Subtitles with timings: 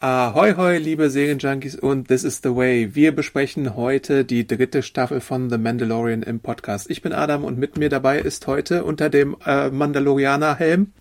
[0.00, 2.94] Ahoi, hoi, liebe Serienjunkies und This is the Way.
[2.94, 6.88] Wir besprechen heute die dritte Staffel von The Mandalorian im Podcast.
[6.88, 10.92] Ich bin Adam und mit mir dabei ist heute unter dem äh, Mandalorianer-Helm.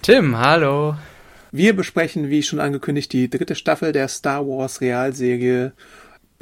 [0.00, 0.94] Tim, hallo.
[1.50, 5.72] Wir besprechen, wie schon angekündigt, die dritte Staffel der Star Wars Realserie.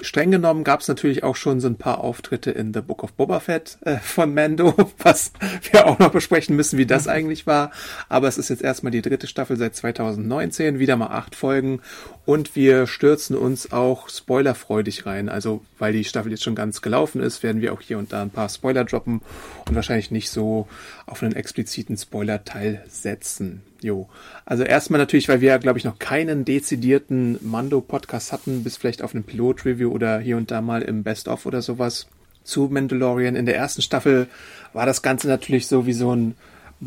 [0.00, 3.12] Streng genommen gab es natürlich auch schon so ein paar Auftritte in The Book of
[3.12, 5.32] Boba Fett äh, von Mando, was
[5.70, 7.70] wir auch noch besprechen müssen, wie das eigentlich war.
[8.08, 11.80] Aber es ist jetzt erstmal die dritte Staffel seit 2019, wieder mal acht Folgen
[12.26, 15.28] und wir stürzen uns auch spoilerfreudig rein.
[15.28, 18.22] Also, weil die Staffel jetzt schon ganz gelaufen ist, werden wir auch hier und da
[18.22, 19.20] ein paar Spoiler droppen
[19.68, 20.66] und wahrscheinlich nicht so
[21.06, 23.62] auf einen expliziten Spoiler-Teil setzen.
[23.84, 24.08] Jo.
[24.46, 29.02] Also erstmal natürlich, weil wir ja, glaube ich, noch keinen dezidierten Mando-Podcast hatten, bis vielleicht
[29.02, 32.06] auf einem Pilot-Review oder hier und da mal im Best-of oder sowas
[32.44, 33.36] zu Mandalorian.
[33.36, 34.26] In der ersten Staffel
[34.72, 36.34] war das Ganze natürlich so wie so ein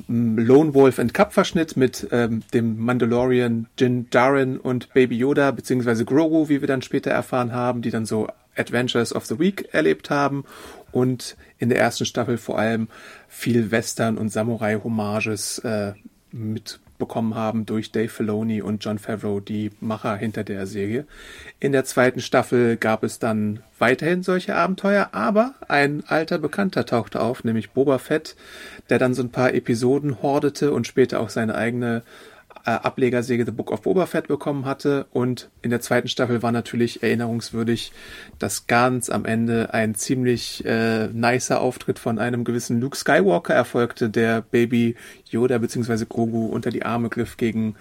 [0.07, 5.51] mm, Lone Wolf and Cup Verschnitt mit ähm, dem Mandalorian Jin Djarin und Baby Yoda
[5.51, 9.69] beziehungsweise Grogu, wie wir dann später erfahren haben, die dann so Adventures of the Week
[9.71, 10.45] erlebt haben
[10.91, 12.87] und in der ersten Staffel vor allem
[13.27, 15.93] viel Western und Samurai Hommages äh,
[16.97, 21.05] mitbekommen haben durch Dave Filoni und John Favreau, die Macher hinter der Serie.
[21.59, 27.21] In der zweiten Staffel gab es dann weiterhin solche Abenteuer, aber ein alter Bekannter tauchte
[27.21, 28.35] auf, nämlich Boba Fett,
[28.89, 32.01] der dann so ein paar Episoden hordete und später auch seine eigene
[32.67, 35.05] äh, Ablegersäge The Book of Boba Fett bekommen hatte.
[35.11, 37.93] Und in der zweiten Staffel war natürlich erinnerungswürdig,
[38.39, 44.09] dass ganz am Ende ein ziemlich äh, nicer Auftritt von einem gewissen Luke Skywalker erfolgte,
[44.09, 44.95] der Baby
[45.31, 46.05] Yoda bzw.
[46.07, 47.75] Grogu unter die Arme griff gegen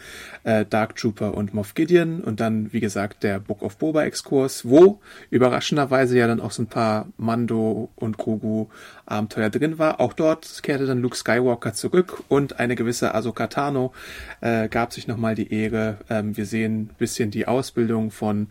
[0.45, 2.21] äh, Dark Trooper und Moff Gideon.
[2.21, 6.63] Und dann, wie gesagt, der Book of Boba Exkurs, wo überraschenderweise ja dann auch so
[6.63, 8.67] ein paar Mando und Grogu
[9.07, 10.01] Abenteuer drin war.
[10.01, 13.93] Auch dort kehrte dann Luke Skywalker zurück und eine gewisse Ahsoka Tano
[14.41, 15.99] äh, gab sich nochmal die Ehre.
[16.11, 18.49] Ähm, wir sehen bisschen die Ausbildung von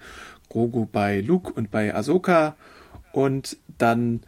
[0.50, 2.56] Grogu bei Luke und bei Ahsoka
[3.12, 4.22] und dann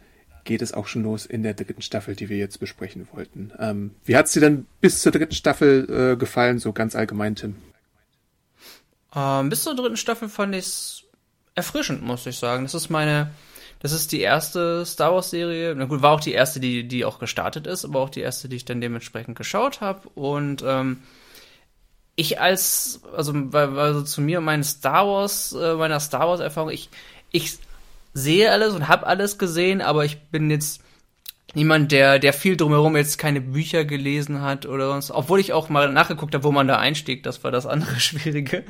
[0.48, 3.52] geht es auch schon los in der dritten Staffel, die wir jetzt besprechen wollten.
[3.58, 7.56] Ähm, wie hat's dir denn bis zur dritten Staffel äh, gefallen, so ganz allgemein, Tim?
[9.14, 11.04] Ähm, bis zur dritten Staffel fand ich's
[11.54, 12.64] erfrischend, muss ich sagen.
[12.64, 13.30] Das ist meine,
[13.80, 15.74] das ist die erste Star Wars Serie.
[15.76, 18.48] Na gut, war auch die erste, die, die auch gestartet ist, aber auch die erste,
[18.48, 20.08] die ich dann dementsprechend geschaut habe.
[20.14, 21.02] Und ähm,
[22.16, 26.70] ich als, also, also zu mir und meinen Star Wars, äh, meiner Star Wars Erfahrung,
[26.70, 26.88] ich,
[27.32, 27.58] ich
[28.14, 30.82] sehe alles und habe alles gesehen, aber ich bin jetzt
[31.54, 35.10] niemand, der, der viel drumherum jetzt keine Bücher gelesen hat oder sonst.
[35.10, 38.64] Obwohl ich auch mal nachgeguckt habe, wo man da einstieg, das war das andere Schwierige.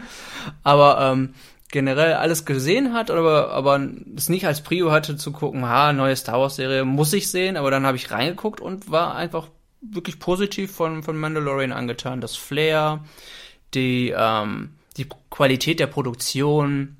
[0.63, 1.35] Aber ähm,
[1.71, 3.81] generell alles gesehen hat, aber, aber
[4.17, 7.57] es nicht als Prio hatte zu gucken, ha, neue Star Wars Serie muss ich sehen,
[7.57, 9.49] aber dann habe ich reingeguckt und war einfach
[9.81, 12.21] wirklich positiv von, von Mandalorian angetan.
[12.21, 13.05] Das Flair,
[13.75, 16.97] die, ähm, die Qualität der Produktion,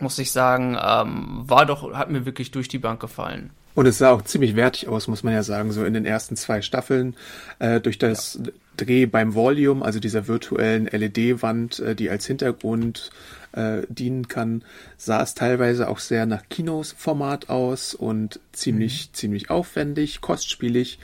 [0.00, 3.50] muss ich sagen, ähm, war doch, hat mir wirklich durch die Bank gefallen.
[3.76, 6.34] Und es sah auch ziemlich wertig aus, muss man ja sagen, so in den ersten
[6.34, 7.14] zwei Staffeln.
[7.58, 8.50] Äh, durch das ja.
[8.78, 13.10] Dreh beim Volume, also dieser virtuellen LED-Wand, äh, die als Hintergrund
[13.52, 14.64] äh, dienen kann,
[14.96, 19.14] sah es teilweise auch sehr nach Kinosformat aus und ziemlich, mhm.
[19.14, 20.98] ziemlich aufwendig, kostspielig.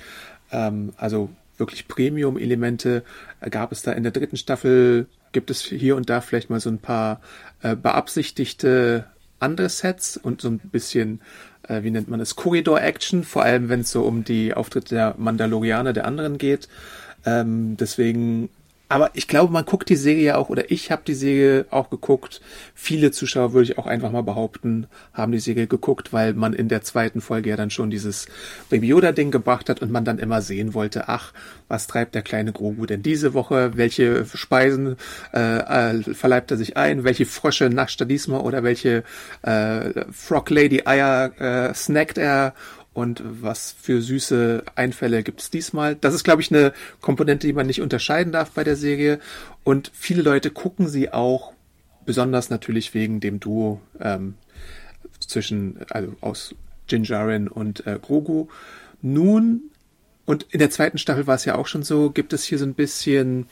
[0.51, 3.05] Ähm, also wirklich Premium-Elemente
[3.51, 5.09] gab es da in der dritten Staffel.
[5.33, 7.21] Gibt es hier und da vielleicht mal so ein paar
[7.63, 9.07] äh, beabsichtigte
[9.39, 11.21] andere Sets und so ein bisschen,
[11.69, 15.15] äh, wie nennt man es, Korridor-Action, vor allem wenn es so um die Auftritte der
[15.19, 16.69] Mandalorianer der anderen geht.
[17.25, 18.49] Ähm, deswegen
[18.93, 21.89] aber ich glaube, man guckt die Serie ja auch, oder ich habe die Serie auch
[21.89, 22.43] geguckt.
[22.75, 26.69] Viele Zuschauer, würde ich auch einfach mal behaupten, haben die Serie geguckt, weil man in
[26.69, 28.27] der zweiten Folge ja dann schon dieses
[28.69, 31.33] Baby Yoda-Ding gebracht hat und man dann immer sehen wollte, ach,
[31.69, 33.79] was treibt der kleine Grogu denn diese Woche?
[33.79, 34.97] Welche Speisen
[35.33, 35.39] äh,
[36.01, 37.03] äh, verleibt er sich ein?
[37.03, 38.41] Welche Frösche nascht er diesmal?
[38.43, 39.05] Oder welche
[39.41, 42.53] äh, Frog Lady Eier äh, snackt er?
[42.95, 45.97] Und was für süße Einfälle gibt's diesmal.
[45.97, 49.19] Das ist, glaube ich, eine Komponente, die man nicht unterscheiden darf bei der Serie.
[49.65, 51.53] Und viele Leute gucken sie auch,
[52.05, 54.35] besonders natürlich wegen dem Duo ähm,
[55.21, 56.55] zwischen, also aus
[56.89, 58.49] Jinjarin und äh, Grogu.
[59.01, 59.71] Nun
[60.25, 62.65] Und in der zweiten Staffel war es ja auch schon so, gibt es hier so
[62.65, 63.47] ein bisschen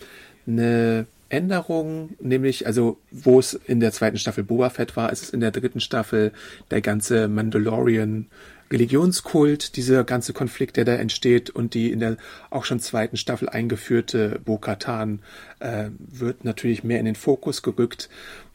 [0.46, 5.30] eine Änderung, nämlich, also wo es in der zweiten Staffel Boba Fett war, ist es
[5.30, 6.32] in der dritten Staffel
[6.70, 8.26] der ganze Mandalorian
[8.72, 12.16] Religionskult, dieser ganze Konflikt, der da entsteht und die in der
[12.50, 15.20] auch schon zweiten Staffel eingeführte Bo-Katan
[15.58, 18.08] äh, wird natürlich mehr in den Fokus gerückt,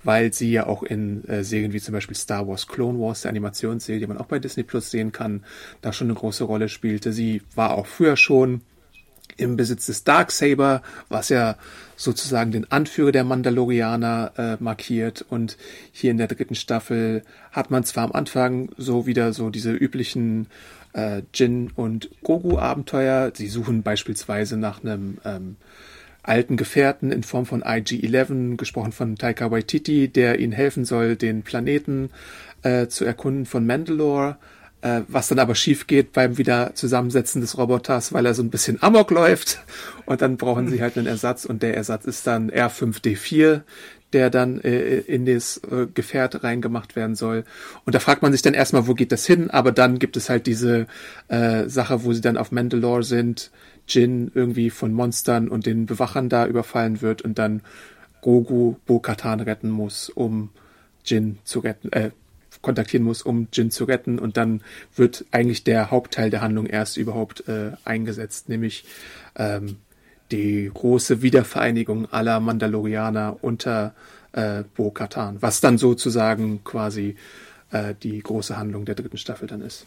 [0.03, 3.29] weil sie ja auch in äh, Serien wie zum Beispiel Star Wars Clone Wars, der
[3.29, 5.43] Animationsserie, die man auch bei Disney Plus sehen kann,
[5.81, 7.11] da schon eine große Rolle spielte.
[7.11, 8.61] Sie war auch früher schon
[9.37, 11.55] im Besitz des Darksaber, was ja
[11.95, 15.25] sozusagen den Anführer der Mandalorianer äh, markiert.
[15.29, 15.57] Und
[15.91, 20.47] hier in der dritten Staffel hat man zwar am Anfang so wieder so diese üblichen
[20.93, 23.31] äh, Jin und Gogu-Abenteuer.
[23.35, 25.57] Sie suchen beispielsweise nach einem ähm,
[26.23, 31.43] alten Gefährten in Form von IG-11, gesprochen von Taika Waititi, der ihnen helfen soll, den
[31.43, 32.09] Planeten
[32.63, 34.37] äh, zu erkunden von Mandalore
[34.85, 38.51] äh, was dann aber schief geht beim wieder Zusammensetzen des Roboters, weil er so ein
[38.51, 39.59] bisschen amok läuft
[40.05, 43.61] und dann brauchen sie halt einen Ersatz und der Ersatz ist dann R5D4,
[44.13, 47.45] der dann äh, in das äh, Gefährt reingemacht werden soll.
[47.85, 49.49] Und da fragt man sich dann erstmal, wo geht das hin?
[49.49, 50.85] Aber dann gibt es halt diese
[51.29, 53.49] äh, Sache, wo sie dann auf Mandalore sind,
[53.87, 57.61] Jin irgendwie von Monstern und den Bewachern da überfallen wird und dann
[58.21, 60.49] Grogu Bo-Katan retten muss, um
[61.03, 62.11] Jin zu retten, äh,
[62.65, 64.19] kontaktieren muss, um Jin zu retten.
[64.19, 64.61] Und dann
[64.95, 68.83] wird eigentlich der Hauptteil der Handlung erst überhaupt äh, eingesetzt, nämlich
[69.37, 69.77] ähm,
[70.31, 73.93] die große Wiedervereinigung aller Mandalorianer unter
[74.33, 77.15] äh, Bo-Katan, was dann sozusagen quasi
[77.71, 79.85] äh, die große Handlung der dritten Staffel dann ist.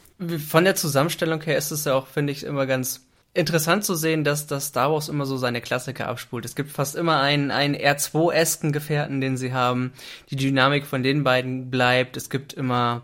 [0.49, 4.25] Von der Zusammenstellung her ist es ja auch, finde ich, immer ganz interessant zu sehen,
[4.25, 6.45] dass, dass Star Wars immer so seine Klassiker abspult.
[6.45, 9.93] Es gibt fast immer einen, einen R2-esken Gefährten, den sie haben.
[10.31, 12.17] Die Dynamik von den beiden bleibt.
[12.17, 13.03] Es gibt immer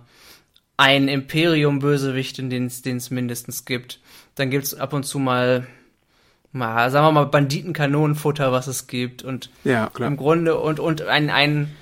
[0.76, 4.00] einen Imperium-Bösewicht, den es mindestens gibt.
[4.34, 5.66] Dann gibt es ab und zu mal,
[6.52, 9.22] mal, sagen wir mal, Banditenkanonenfutter, was es gibt.
[9.22, 10.08] Und ja, klar.
[10.08, 11.76] im Grunde und, und ein, ein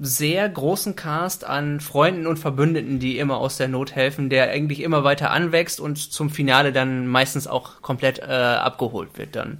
[0.00, 4.80] sehr großen Cast an Freunden und Verbündeten, die immer aus der Not helfen, der eigentlich
[4.80, 9.58] immer weiter anwächst und zum Finale dann meistens auch komplett äh, abgeholt wird dann.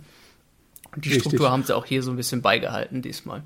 [0.97, 1.23] Die Richtig.
[1.23, 3.43] Struktur haben sie auch hier so ein bisschen beigehalten diesmal.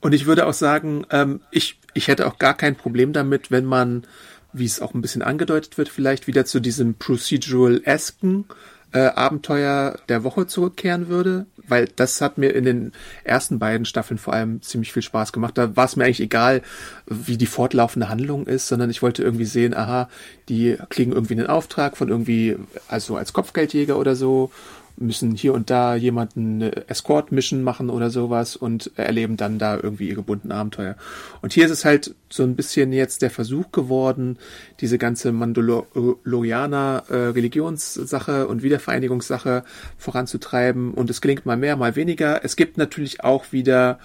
[0.00, 3.64] Und ich würde auch sagen, ähm, ich, ich hätte auch gar kein Problem damit, wenn
[3.64, 4.04] man,
[4.52, 8.46] wie es auch ein bisschen angedeutet wird, vielleicht wieder zu diesem Procedural-esken
[8.92, 12.92] äh, Abenteuer der Woche zurückkehren würde, weil das hat mir in den
[13.24, 15.56] ersten beiden Staffeln vor allem ziemlich viel Spaß gemacht.
[15.56, 16.62] Da war es mir eigentlich egal,
[17.06, 20.08] wie die fortlaufende Handlung ist, sondern ich wollte irgendwie sehen, aha,
[20.48, 22.56] die kriegen irgendwie einen Auftrag von irgendwie,
[22.88, 24.50] also als Kopfgeldjäger oder so
[24.96, 30.08] müssen hier und da jemanden eine Escort-Mission machen oder sowas und erleben dann da irgendwie
[30.08, 30.96] ihre bunten Abenteuer.
[31.40, 34.38] Und hier ist es halt so ein bisschen jetzt der Versuch geworden,
[34.80, 39.64] diese ganze Mandalorianer äh, Religionssache und Wiedervereinigungssache
[39.98, 42.44] voranzutreiben und es gelingt mal mehr, mal weniger.
[42.44, 43.98] Es gibt natürlich auch wieder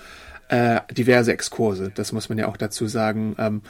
[0.50, 3.36] äh, diverse Exkurse, das muss man ja auch dazu sagen.
[3.38, 3.62] Ähm,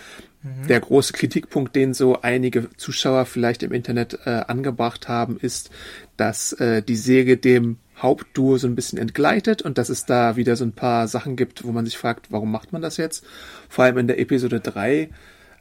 [0.48, 0.68] mhm.
[0.68, 5.70] Der große Kritikpunkt, den so einige Zuschauer vielleicht im Internet äh, angebracht haben, ist,
[6.18, 10.56] dass äh, die Serie dem Hauptduo so ein bisschen entgleitet und dass es da wieder
[10.56, 13.26] so ein paar Sachen gibt, wo man sich fragt, warum macht man das jetzt?
[13.70, 15.10] Vor allem in der Episode 3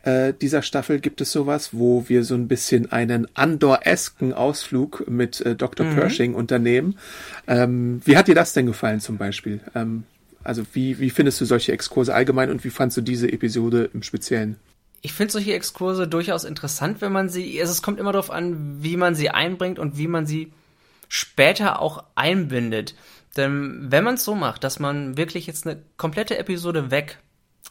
[0.06, 5.40] äh, dieser Staffel gibt es sowas, wo wir so ein bisschen einen Andor-esken Ausflug mit
[5.40, 5.84] äh, Dr.
[5.84, 5.94] Mhm.
[5.96, 6.96] Pershing unternehmen.
[7.48, 9.60] Ähm, wie hat dir das denn gefallen zum Beispiel?
[9.74, 10.04] Ähm,
[10.44, 14.04] also wie, wie findest du solche Exkurse allgemein und wie fandst du diese Episode im
[14.04, 14.56] Speziellen?
[15.06, 18.82] Ich finde solche Exkurse durchaus interessant, wenn man sie, also es kommt immer darauf an,
[18.82, 20.52] wie man sie einbringt und wie man sie
[21.06, 22.96] später auch einbindet.
[23.36, 27.20] Denn wenn man es so macht, dass man wirklich jetzt eine komplette Episode weg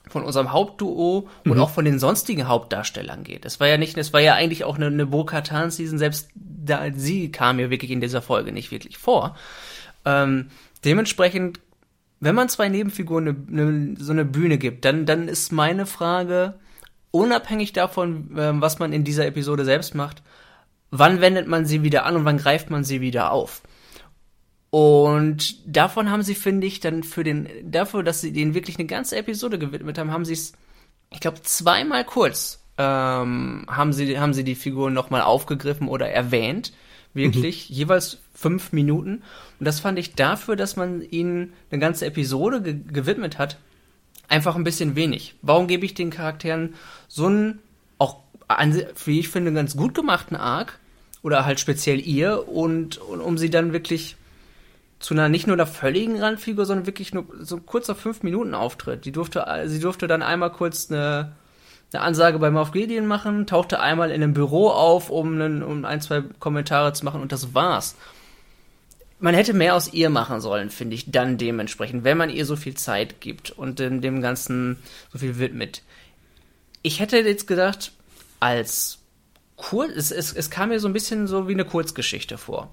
[0.07, 1.51] von unserem Hauptduo mhm.
[1.51, 3.43] und auch von den sonstigen Hauptdarstellern geht.
[3.43, 7.33] Es war ja nicht, es war ja eigentlich auch eine, eine Bo-Katan-Season, selbst da, sie
[7.33, 9.35] kam ja wirklich in dieser Folge nicht wirklich vor.
[10.05, 10.51] Ähm,
[10.85, 11.59] dementsprechend
[12.21, 16.55] wenn man zwei Nebenfiguren eine, eine, so eine Bühne gibt, dann, dann ist meine Frage,
[17.15, 20.21] unabhängig davon, äh, was man in dieser Episode selbst macht,
[20.91, 23.61] wann wendet man sie wieder an und wann greift man sie wieder auf?
[24.69, 28.87] Und davon haben sie, finde ich, dann für den, dafür, dass sie denen wirklich eine
[28.87, 30.53] ganze Episode gewidmet haben, haben sie es,
[31.09, 36.73] ich glaube, zweimal kurz ähm, haben sie, haben sie die Figuren nochmal aufgegriffen oder erwähnt.
[37.13, 37.75] Wirklich, mhm.
[37.77, 39.23] jeweils fünf Minuten.
[39.57, 43.57] Und das fand ich dafür, dass man ihnen eine ganze Episode ge gewidmet hat,
[44.27, 45.35] einfach ein bisschen wenig.
[45.41, 46.75] Warum gebe ich den Charakteren
[47.07, 47.59] so einen,
[47.97, 48.17] auch,
[49.05, 50.79] wie ich finde, ganz gut gemachten Arc,
[51.21, 54.15] oder halt speziell ihr, und, und um sie dann wirklich
[54.99, 58.53] zu einer nicht nur einer völligen Randfigur, sondern wirklich nur so ein kurzer fünf Minuten
[58.53, 59.05] Auftritt.
[59.05, 61.33] Die durfte, sie durfte dann einmal kurz eine,
[61.93, 65.85] eine Ansage bei Moff Gideon machen, tauchte einmal in einem Büro auf, um, einen, um
[65.85, 67.95] ein, zwei Kommentare zu machen und das war's.
[69.25, 72.55] Man hätte mehr aus ihr machen sollen, finde ich, dann dementsprechend, wenn man ihr so
[72.55, 74.77] viel Zeit gibt und dem, dem Ganzen
[75.11, 75.81] so viel widmet.
[76.83, 77.91] Ich hätte jetzt gedacht,
[78.39, 78.99] als
[79.55, 82.69] kurz, es, es, es kam mir so ein bisschen so wie eine Kurzgeschichte vor.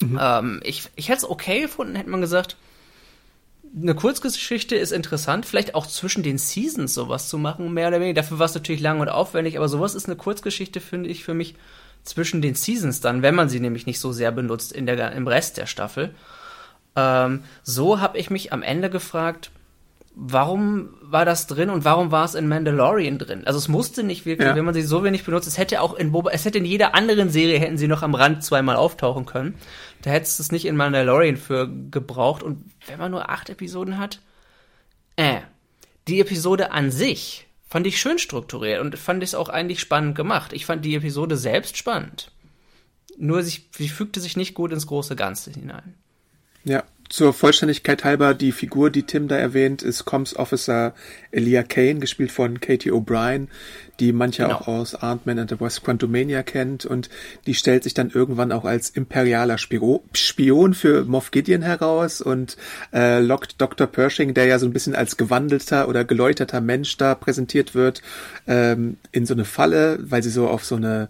[0.00, 0.20] Mhm.
[0.22, 2.54] Ähm, ich ich hätte es okay gefunden, hätte man gesagt,
[3.76, 8.22] eine Kurzgeschichte ist interessant, vielleicht auch zwischen den Seasons sowas zu machen, mehr oder weniger.
[8.22, 11.34] Dafür war es natürlich lang und aufwendig, aber sowas ist eine Kurzgeschichte, finde ich, für
[11.34, 11.56] mich
[12.08, 15.26] zwischen den Seasons dann, wenn man sie nämlich nicht so sehr benutzt in der, im
[15.26, 16.14] Rest der Staffel.
[16.96, 19.50] Ähm, so habe ich mich am Ende gefragt,
[20.14, 23.46] warum war das drin und warum war es in Mandalorian drin?
[23.46, 24.56] Also es musste nicht wirklich, ja.
[24.56, 26.94] wenn man sie so wenig benutzt, es hätte auch in Boba, es hätte in jeder
[26.94, 29.54] anderen Serie hätten sie noch am Rand zweimal auftauchen können.
[30.02, 33.98] Da hättest du es nicht in Mandalorian für gebraucht und wenn man nur acht Episoden
[33.98, 34.20] hat,
[35.16, 35.40] äh,
[36.08, 40.16] die Episode an sich fand ich schön strukturiert und fand ich es auch eigentlich spannend
[40.16, 40.52] gemacht.
[40.52, 42.32] Ich fand die Episode selbst spannend.
[43.18, 45.94] Nur sie, sie fügte sich nicht gut ins große Ganze hinein.
[46.64, 50.94] Ja, zur Vollständigkeit halber, die Figur, die Tim da erwähnt, ist Coms Officer
[51.30, 53.48] Elia Kane, gespielt von Katie O'Brien,
[53.98, 54.56] die manche genau.
[54.56, 57.08] auch aus Ant-Man and the West Quantumania kennt und
[57.46, 62.56] die stellt sich dann irgendwann auch als imperialer Spiro Spion für Moff Gideon heraus und
[62.92, 63.86] äh, lockt Dr.
[63.86, 68.02] Pershing, der ja so ein bisschen als gewandelter oder geläuterter Mensch da präsentiert wird,
[68.46, 71.08] ähm, in so eine Falle, weil sie so auf so eine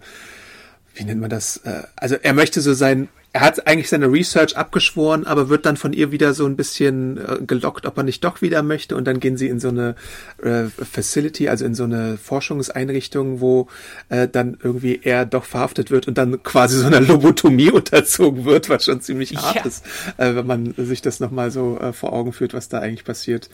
[0.95, 1.57] wie nennt man das?
[1.57, 5.77] Äh, also er möchte so sein er hat eigentlich seine Research abgeschworen, aber wird dann
[5.77, 8.95] von ihr wieder so ein bisschen äh, gelockt, ob er nicht doch wieder möchte.
[8.95, 9.95] Und dann gehen sie in so eine
[10.41, 13.67] äh, Facility, also in so eine Forschungseinrichtung, wo
[14.09, 18.67] äh, dann irgendwie er doch verhaftet wird und dann quasi so einer Lobotomie unterzogen wird,
[18.67, 19.65] was schon ziemlich hart ja.
[19.65, 19.85] ist,
[20.17, 23.51] äh, wenn man sich das nochmal so äh, vor Augen führt, was da eigentlich passiert.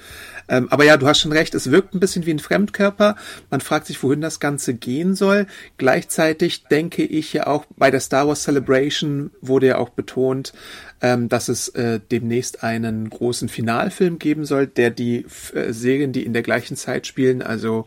[0.47, 3.17] Ähm, aber ja, du hast schon recht, es wirkt ein bisschen wie ein Fremdkörper.
[3.49, 5.47] Man fragt sich, wohin das Ganze gehen soll.
[5.77, 10.53] Gleichzeitig denke ich ja auch bei der Star Wars Celebration wurde wurde ja auch betont,
[11.01, 16.25] ähm, dass es äh, demnächst einen großen Finalfilm geben soll, der die äh, Serien, die
[16.25, 17.85] in der gleichen Zeit spielen, also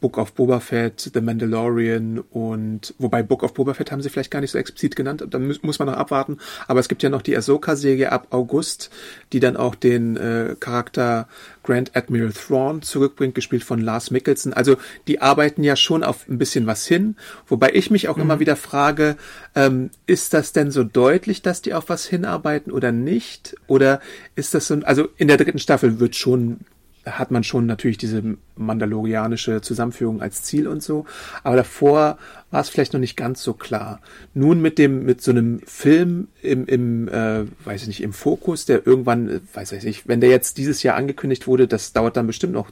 [0.00, 4.30] Book of Boba Fett, The Mandalorian und wobei Book of Boba Fett haben sie vielleicht
[4.30, 6.38] gar nicht so explizit genannt, da muss, muss man noch abwarten.
[6.68, 8.90] Aber es gibt ja noch die Ahsoka-Serie ab August,
[9.32, 11.26] die dann auch den äh, Charakter
[11.62, 14.52] Grand Admiral Thrawn zurückbringt, gespielt von Lars Mickelson.
[14.52, 14.76] Also
[15.08, 18.24] die arbeiten ja schon auf ein bisschen was hin, wobei ich mich auch mhm.
[18.24, 19.16] immer wieder frage,
[19.54, 23.56] ähm, ist das denn so deutlich, dass die auf was hinarbeiten oder nicht?
[23.66, 24.00] Oder
[24.34, 26.60] ist das so, also in der dritten Staffel wird schon
[27.06, 28.22] hat man schon natürlich diese
[28.56, 31.04] mandalorianische Zusammenführung als Ziel und so.
[31.42, 32.18] Aber davor
[32.50, 34.00] war es vielleicht noch nicht ganz so klar.
[34.32, 38.64] Nun mit dem, mit so einem Film im, im äh, weiß ich nicht, im Fokus,
[38.64, 42.16] der irgendwann, äh, weiß ich nicht, wenn der jetzt dieses Jahr angekündigt wurde, das dauert
[42.16, 42.70] dann bestimmt noch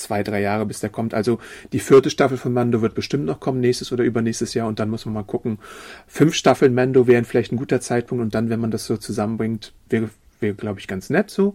[0.00, 1.14] zwei, drei Jahre, bis der kommt.
[1.14, 1.38] Also
[1.72, 4.90] die vierte Staffel von Mando wird bestimmt noch kommen, nächstes oder übernächstes Jahr und dann
[4.90, 5.58] muss man mal gucken.
[6.06, 9.72] Fünf Staffeln Mando wären vielleicht ein guter Zeitpunkt und dann, wenn man das so zusammenbringt,
[9.88, 11.54] wäre, wäre glaube ich, ganz nett so.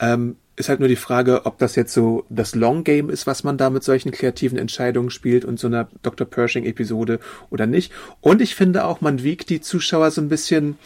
[0.00, 3.44] Ähm, ist halt nur die Frage, ob das jetzt so das Long Game ist, was
[3.44, 6.26] man da mit solchen kreativen Entscheidungen spielt und so einer Dr.
[6.26, 7.92] Pershing Episode oder nicht.
[8.20, 10.76] Und ich finde auch, man wiegt die Zuschauer so ein bisschen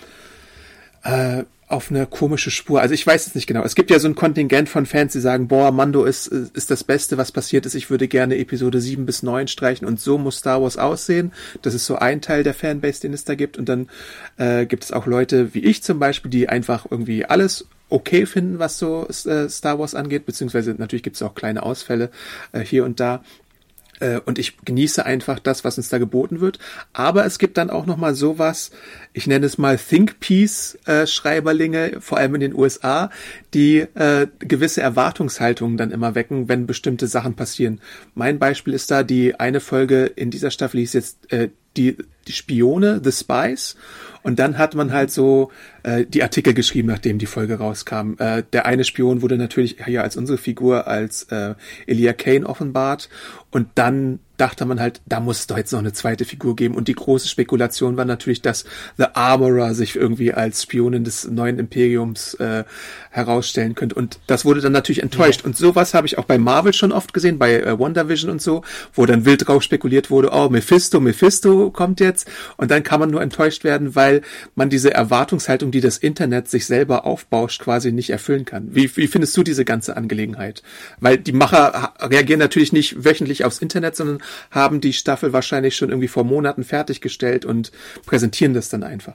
[1.05, 2.81] äh, auf eine komische Spur.
[2.81, 3.63] Also ich weiß es nicht genau.
[3.63, 6.85] Es gibt ja so ein Kontingent von Fans, die sagen, boah, Mando ist, ist das
[6.85, 7.75] Beste, was passiert ist.
[7.75, 11.33] Ich würde gerne Episode 7 bis 9 streichen und so muss Star Wars aussehen.
[11.63, 13.57] Das ist so ein Teil der Fanbase, den es da gibt.
[13.57, 13.89] Und dann
[14.37, 18.59] äh, gibt es auch Leute wie ich zum Beispiel, die einfach irgendwie alles okay finden,
[18.59, 22.11] was so äh, Star Wars angeht, beziehungsweise natürlich gibt es auch kleine Ausfälle
[22.53, 23.23] äh, hier und da
[24.25, 26.59] und ich genieße einfach das, was uns da geboten wird.
[26.93, 28.71] Aber es gibt dann auch noch mal sowas,
[29.13, 33.11] ich nenne es mal Think Piece äh, Schreiberlinge, vor allem in den USA,
[33.55, 37.81] die äh, gewisse Erwartungshaltungen dann immer wecken, wenn bestimmte Sachen passieren.
[38.15, 42.33] Mein Beispiel ist da die eine Folge in dieser Staffel hieß jetzt äh, die, die
[42.33, 43.77] Spione, The Spies.
[44.23, 45.51] Und dann hat man halt so
[45.83, 48.15] äh, die Artikel geschrieben, nachdem die Folge rauskam.
[48.19, 51.55] Äh, der eine Spion wurde natürlich hier als unsere Figur als äh,
[51.87, 53.09] Elia Kane offenbart
[53.53, 56.75] und dann dachte man halt, da muss es doch jetzt noch eine zweite Figur geben.
[56.75, 58.65] Und die große Spekulation war natürlich, dass
[58.97, 62.65] The Armorer sich irgendwie als Spionin des neuen Imperiums äh,
[63.11, 63.95] herausstellen könnte.
[63.95, 65.43] Und das wurde dann natürlich enttäuscht.
[65.43, 65.47] Ja.
[65.47, 68.63] Und sowas habe ich auch bei Marvel schon oft gesehen, bei äh, WandaVision und so,
[68.95, 72.29] wo dann wild drauf spekuliert wurde, oh, Mephisto, Mephisto kommt jetzt.
[72.57, 74.23] Und dann kann man nur enttäuscht werden, weil
[74.57, 78.75] man diese Erwartungshaltung, die das Internet sich selber aufbauscht, quasi nicht erfüllen kann.
[78.75, 80.65] Wie, wie findest du diese ganze Angelegenheit?
[80.99, 84.19] Weil die Macher reagieren natürlich nicht wöchentlich aufs Internet, sondern
[84.51, 87.73] haben die Staffel wahrscheinlich schon irgendwie vor Monaten fertiggestellt und
[88.07, 89.15] präsentieren das dann einfach.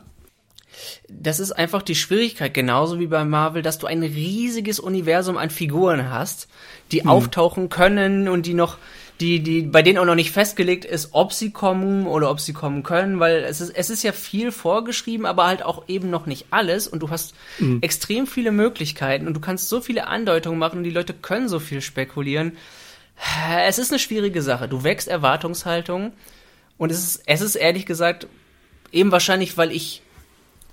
[1.10, 5.50] Das ist einfach die Schwierigkeit, genauso wie bei Marvel, dass du ein riesiges Universum an
[5.50, 6.48] Figuren hast,
[6.92, 7.10] die hm.
[7.10, 8.78] auftauchen können und die noch
[9.20, 12.54] die, die, bei denen auch noch nicht festgelegt ist, ob sie kommen oder ob sie
[12.54, 16.28] kommen können, weil es ist, es ist ja viel vorgeschrieben, aber halt auch eben noch
[16.28, 17.80] nicht alles und du hast mhm.
[17.82, 21.60] extrem viele Möglichkeiten und du kannst so viele Andeutungen machen und die Leute können so
[21.60, 22.54] viel spekulieren.
[23.66, 24.68] Es ist eine schwierige Sache.
[24.68, 26.14] Du wächst Erwartungshaltung
[26.78, 28.28] und es ist, es ist ehrlich gesagt
[28.92, 30.02] eben wahrscheinlich, weil ich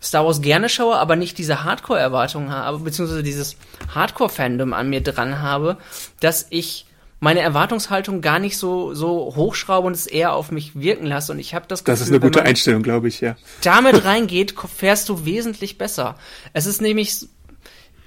[0.03, 3.57] Star Wars gerne schaue, aber nicht diese Hardcore-Erwartungen habe, beziehungsweise dieses
[3.95, 5.79] Hardcore-Fandom an mir dran habe,
[6.21, 6.87] dass ich
[7.21, 11.33] meine Erwartungshaltung gar nicht so, so hochschraube und es eher auf mich wirken lasse.
[11.33, 13.37] Und ich habe das Gefühl, Das ist eine gute Einstellung, glaube ich, ja.
[13.63, 16.17] Damit reingeht, fährst du wesentlich besser.
[16.53, 17.27] Es ist nämlich,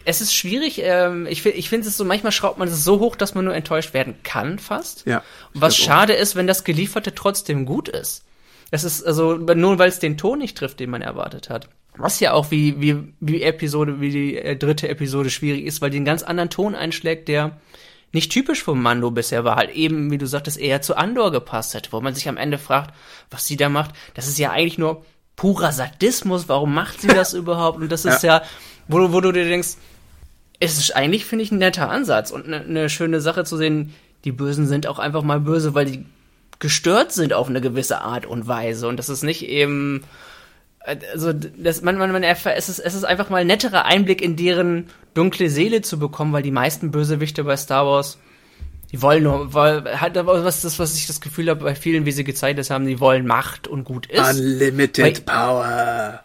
[0.07, 3.17] es ist schwierig, ähm, ich, ich finde es so, manchmal schraubt man es so hoch,
[3.17, 5.05] dass man nur enttäuscht werden kann, fast.
[5.05, 5.21] Ja.
[5.53, 6.19] Was schade auch.
[6.19, 8.23] ist, wenn das Gelieferte trotzdem gut ist.
[8.71, 11.67] Es ist also nur, weil es den Ton nicht trifft, den man erwartet hat.
[11.97, 15.89] Was ja auch wie, wie, wie Episode, wie die äh, dritte Episode schwierig ist, weil
[15.89, 17.59] die einen ganz anderen Ton einschlägt, der
[18.13, 21.73] nicht typisch vom Mando bisher war, halt eben, wie du sagtest, eher zu Andor gepasst
[21.73, 22.93] hätte, wo man sich am Ende fragt,
[23.29, 23.91] was sie da macht.
[24.13, 25.03] Das ist ja eigentlich nur
[25.35, 27.81] purer Sadismus, warum macht sie das überhaupt?
[27.81, 28.43] Und das ist ja, ja
[28.87, 29.75] wo, wo du dir denkst,
[30.59, 33.93] es ist eigentlich, finde ich, ein netter Ansatz und eine ne schöne Sache zu sehen,
[34.23, 36.05] die Bösen sind auch einfach mal böse, weil die
[36.59, 38.87] gestört sind auf eine gewisse Art und Weise.
[38.87, 40.03] Und das ist nicht eben,
[40.79, 44.35] also das, man, man, man, es ist, es ist einfach mal ein netterer Einblick in
[44.35, 48.17] deren dunkle Seele zu bekommen, weil die meisten Bösewichte bei Star Wars,
[48.91, 52.11] die wollen nur, weil, hat was das, was ich das Gefühl habe, bei vielen, wie
[52.11, 54.39] sie gezeichnet haben, die wollen Macht und gut ist.
[54.39, 56.23] Unlimited bei, Power.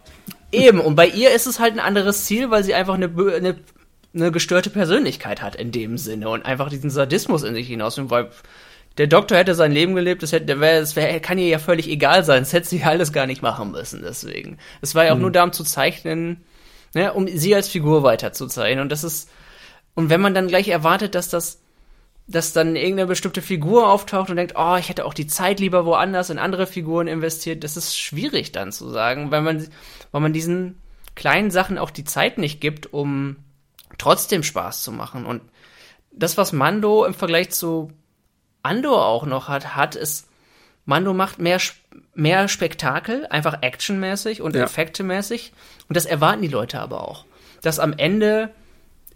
[0.52, 3.56] Eben, und bei ihr ist es halt ein anderes Ziel, weil sie einfach eine, eine,
[4.14, 8.30] eine gestörte Persönlichkeit hat in dem Sinne und einfach diesen Sadismus in sich hinaus, weil
[8.98, 11.88] der Doktor hätte sein Leben gelebt, das hätte, wär, das wär, kann ihr ja völlig
[11.88, 14.58] egal sein, das hätte sie alles gar nicht machen müssen, deswegen.
[14.82, 15.22] Es war ja auch hm.
[15.22, 16.44] nur darum zu zeichnen,
[16.94, 18.82] ne, um sie als Figur weiterzuzeichnen.
[18.82, 19.30] Und das ist,
[19.94, 21.62] und wenn man dann gleich erwartet, dass das,
[22.26, 25.86] dass dann irgendeine bestimmte Figur auftaucht und denkt, oh, ich hätte auch die Zeit lieber
[25.86, 29.66] woanders in andere Figuren investiert, das ist schwierig dann zu sagen, weil man,
[30.10, 30.78] weil man diesen
[31.14, 33.36] kleinen Sachen auch die Zeit nicht gibt, um
[34.02, 35.24] trotzdem Spaß zu machen.
[35.24, 35.42] Und
[36.10, 37.92] das, was Mando im Vergleich zu
[38.64, 40.26] Andor auch noch hat, hat es,
[40.84, 41.60] Mando macht mehr,
[42.14, 44.64] mehr Spektakel, einfach actionmäßig und ja.
[44.64, 45.52] effektemäßig.
[45.88, 47.26] Und das erwarten die Leute aber auch.
[47.62, 48.50] Dass am Ende,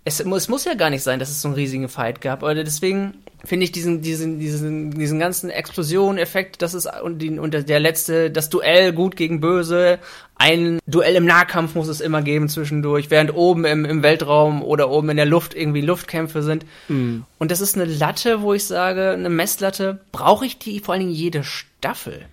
[0.04, 2.54] es, es muss ja gar nicht sein, dass es so einen riesigen Fight gab, aber
[2.54, 7.80] deswegen finde ich diesen, diesen, diesen, diesen ganzen Explosion-Effekt, das ist und, die, und der
[7.80, 9.98] letzte, das Duell gut gegen böse,
[10.34, 14.90] ein Duell im Nahkampf muss es immer geben zwischendurch, während oben im, im Weltraum oder
[14.90, 16.66] oben in der Luft irgendwie Luftkämpfe sind.
[16.88, 17.24] Mhm.
[17.38, 21.02] Und das ist eine Latte, wo ich sage, eine Messlatte, brauche ich die vor allen
[21.02, 22.26] Dingen jede Staffel?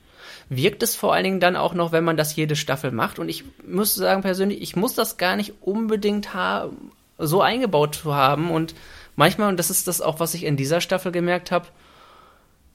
[0.49, 3.19] Wirkt es vor allen Dingen dann auch noch, wenn man das jede Staffel macht?
[3.19, 8.15] Und ich muss sagen persönlich, ich muss das gar nicht unbedingt haben, so eingebaut zu
[8.15, 8.73] haben und
[9.15, 11.67] manchmal, und das ist das auch, was ich in dieser Staffel gemerkt habe,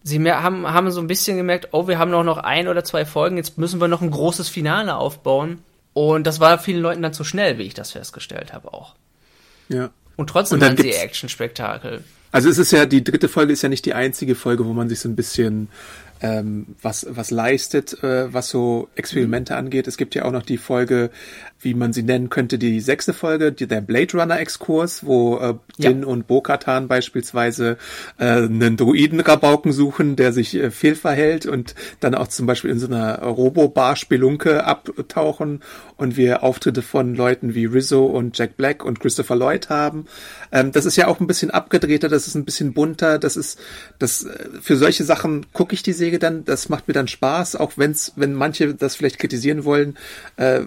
[0.02, 2.84] sie mehr, haben, haben so ein bisschen gemerkt, oh, wir haben noch, noch ein oder
[2.84, 5.62] zwei Folgen, jetzt müssen wir noch ein großes Finale aufbauen.
[5.92, 8.94] Und das war vielen Leuten dann zu schnell, wie ich das festgestellt habe auch.
[9.68, 9.90] Ja.
[10.16, 12.04] Und trotzdem waren sie Action-Spektakel.
[12.30, 14.88] Also es ist ja, die dritte Folge ist ja nicht die einzige Folge, wo man
[14.88, 15.68] sich so ein bisschen
[16.20, 19.86] ähm, was, was leistet, äh, was so Experimente angeht.
[19.86, 21.10] Es gibt ja auch noch die Folge,
[21.60, 25.54] wie man sie nennen könnte, die sechste Folge, die, der Blade Runner Exkurs, wo äh,
[25.78, 26.06] Din ja.
[26.06, 27.78] und Bo-Katan beispielsweise
[28.18, 32.86] äh, einen Druiden-Rabauken suchen, der sich äh, fehlverhält und dann auch zum Beispiel in so
[32.86, 35.60] einer Robo-Bar-Spelunke abtauchen
[35.96, 40.06] und wir Auftritte von Leuten wie Rizzo und Jack Black und Christopher Lloyd haben.
[40.52, 43.58] Ähm, das ist ja auch ein bisschen abgedrehter, das ist ein bisschen bunter, das ist,
[43.98, 47.56] das, äh, für solche Sachen gucke ich die Serie dann, das macht mir dann Spaß,
[47.56, 49.96] auch wenn's, wenn manche das vielleicht kritisieren wollen,
[50.36, 50.60] äh,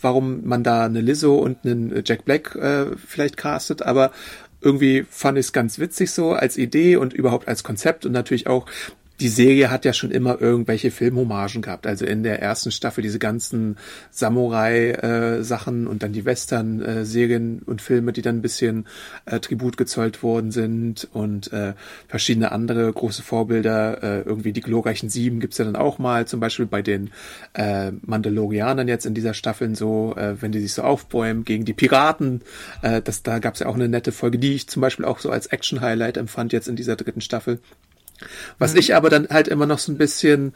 [0.00, 4.12] warum man da eine Lizzo und einen Jack Black äh, vielleicht castet, aber
[4.60, 8.46] irgendwie fand ich es ganz witzig so als Idee und überhaupt als Konzept und natürlich
[8.46, 8.66] auch
[9.20, 11.86] die Serie hat ja schon immer irgendwelche Filmhommagen gehabt.
[11.86, 13.76] Also in der ersten Staffel diese ganzen
[14.10, 18.86] Samurai-Sachen äh, und dann die Western-Serien und Filme, die dann ein bisschen
[19.26, 21.74] äh, Tribut gezollt worden sind und äh,
[22.06, 24.02] verschiedene andere große Vorbilder.
[24.02, 27.10] Äh, irgendwie die glorreichen Sieben gibt's ja dann auch mal, zum Beispiel bei den
[27.54, 31.72] äh, Mandalorianern jetzt in dieser Staffel so, äh, wenn die sich so aufbäumen gegen die
[31.72, 32.42] Piraten.
[32.82, 35.30] Äh, das, da gab's ja auch eine nette Folge, die ich zum Beispiel auch so
[35.30, 37.58] als Action-Highlight empfand jetzt in dieser dritten Staffel.
[38.58, 38.80] Was mhm.
[38.80, 40.52] ich aber dann halt immer noch so ein bisschen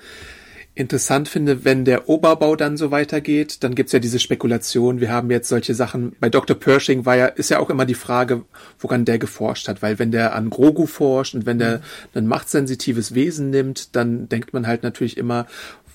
[0.75, 5.31] interessant finde, wenn der Oberbau dann so weitergeht, dann gibt's ja diese Spekulation, wir haben
[5.31, 6.59] jetzt solche Sachen, bei Dr.
[6.59, 8.45] Pershing war ja, ist ja auch immer die Frage,
[8.79, 11.83] woran der geforscht hat, weil wenn der an Grogu forscht und wenn der mhm.
[12.15, 15.47] ein machtsensitives Wesen nimmt, dann denkt man halt natürlich immer,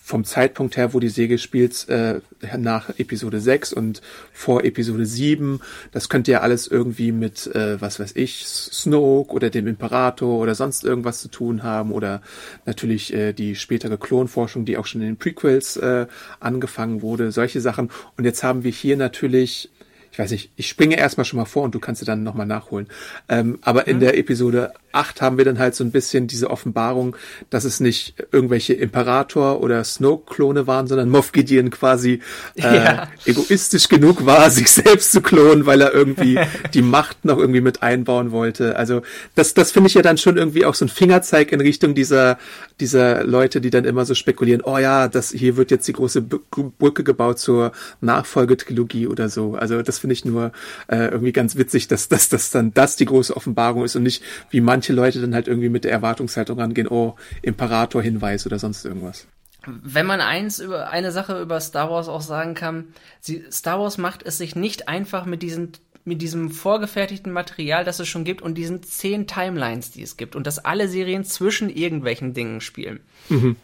[0.08, 2.22] vom Zeitpunkt her, wo die Serie spielt, äh,
[2.58, 5.60] nach Episode 6 und vor Episode 7.
[5.92, 10.56] Das könnte ja alles irgendwie mit, äh, was weiß ich, Snoke oder dem Imperator oder
[10.56, 12.22] sonst irgendwas zu tun haben oder
[12.66, 16.08] natürlich äh, die spätere Klonforschung, die auch schon in den Prequels äh,
[16.40, 17.92] angefangen wurde, solche Sachen.
[18.16, 19.70] Und jetzt haben wir hier natürlich
[20.18, 22.48] ich weiß nicht, ich springe erstmal schon mal vor und du kannst dir dann nochmal
[22.48, 22.88] nachholen.
[23.30, 24.00] Ähm, aber in mhm.
[24.00, 27.16] der Episode 8 haben wir dann halt so ein bisschen diese Offenbarung,
[27.52, 32.22] dass es nicht irgendwelche Imperator oder Snoke-Klone waren, sondern Moff Gideon quasi
[32.56, 33.08] äh, ja.
[33.26, 36.40] egoistisch genug war, sich selbst zu klonen, weil er irgendwie
[36.74, 38.76] die Macht noch irgendwie mit einbauen wollte.
[38.76, 39.04] Also
[39.36, 42.40] das, das finde ich ja dann schon irgendwie auch so ein Fingerzeig in Richtung dieser,
[42.80, 46.24] dieser Leute, die dann immer so spekulieren, oh ja, das hier wird jetzt die große
[46.24, 49.54] Brücke gebaut zur Nachfolgetrilogie oder so.
[49.54, 50.52] Also das finde ich nur
[50.88, 54.24] äh, irgendwie ganz witzig, dass, dass, dass dann das die große Offenbarung ist und nicht
[54.50, 59.28] wie manche Leute dann halt irgendwie mit der Erwartungshaltung rangehen, oh, Imperator-Hinweis oder sonst irgendwas.
[59.66, 62.86] Wenn man eins über eine Sache über Star Wars auch sagen kann,
[63.20, 65.74] sie, Star Wars macht es sich nicht einfach mit diesen
[66.06, 70.38] mit diesem vorgefertigten Material, das es schon gibt und diesen zehn Timelines, die es gibt
[70.38, 73.02] und dass alle Serien zwischen irgendwelchen Dingen spielen.
[73.28, 73.58] Mhm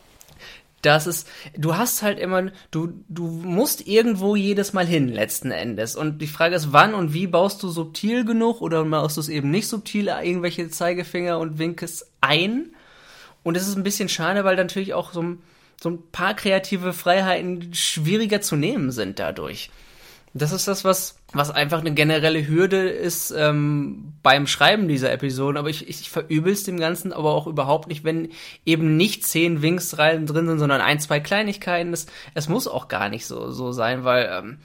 [0.84, 5.96] das ist, du hast halt immer, du, du musst irgendwo jedes Mal hin, letzten Endes.
[5.96, 9.30] Und die Frage ist, wann und wie baust du subtil genug oder baust du es
[9.30, 12.76] eben nicht subtil, irgendwelche Zeigefinger und Winkes ein?
[13.44, 15.38] Und es ist ein bisschen schade, weil natürlich auch so,
[15.82, 19.70] so ein paar kreative Freiheiten schwieriger zu nehmen sind dadurch.
[20.36, 25.58] Das ist das, was, was einfach eine generelle Hürde ist ähm, beim Schreiben dieser Episoden.
[25.58, 28.30] Aber ich, ich verübel's dem Ganzen aber auch überhaupt nicht, wenn
[28.66, 31.94] eben nicht zehn Winksreihen drin sind, sondern ein, zwei Kleinigkeiten.
[31.94, 34.58] Es, es muss auch gar nicht so, so sein, weil ähm,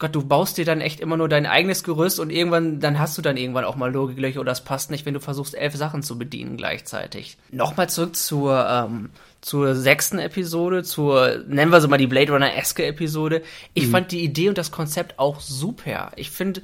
[0.00, 3.16] Gott, du baust dir dann echt immer nur dein eigenes Gerüst und irgendwann, dann hast
[3.16, 6.02] du dann irgendwann auch mal Logiklöcher oder es passt nicht, wenn du versuchst, elf Sachen
[6.02, 7.38] zu bedienen gleichzeitig.
[7.52, 9.10] Nochmal zurück zur, ähm,
[9.44, 13.42] zur sechsten Episode, zur, nennen wir sie mal die Blade Runner-eske Episode.
[13.74, 13.90] Ich mhm.
[13.90, 16.12] fand die Idee und das Konzept auch super.
[16.16, 16.62] Ich finde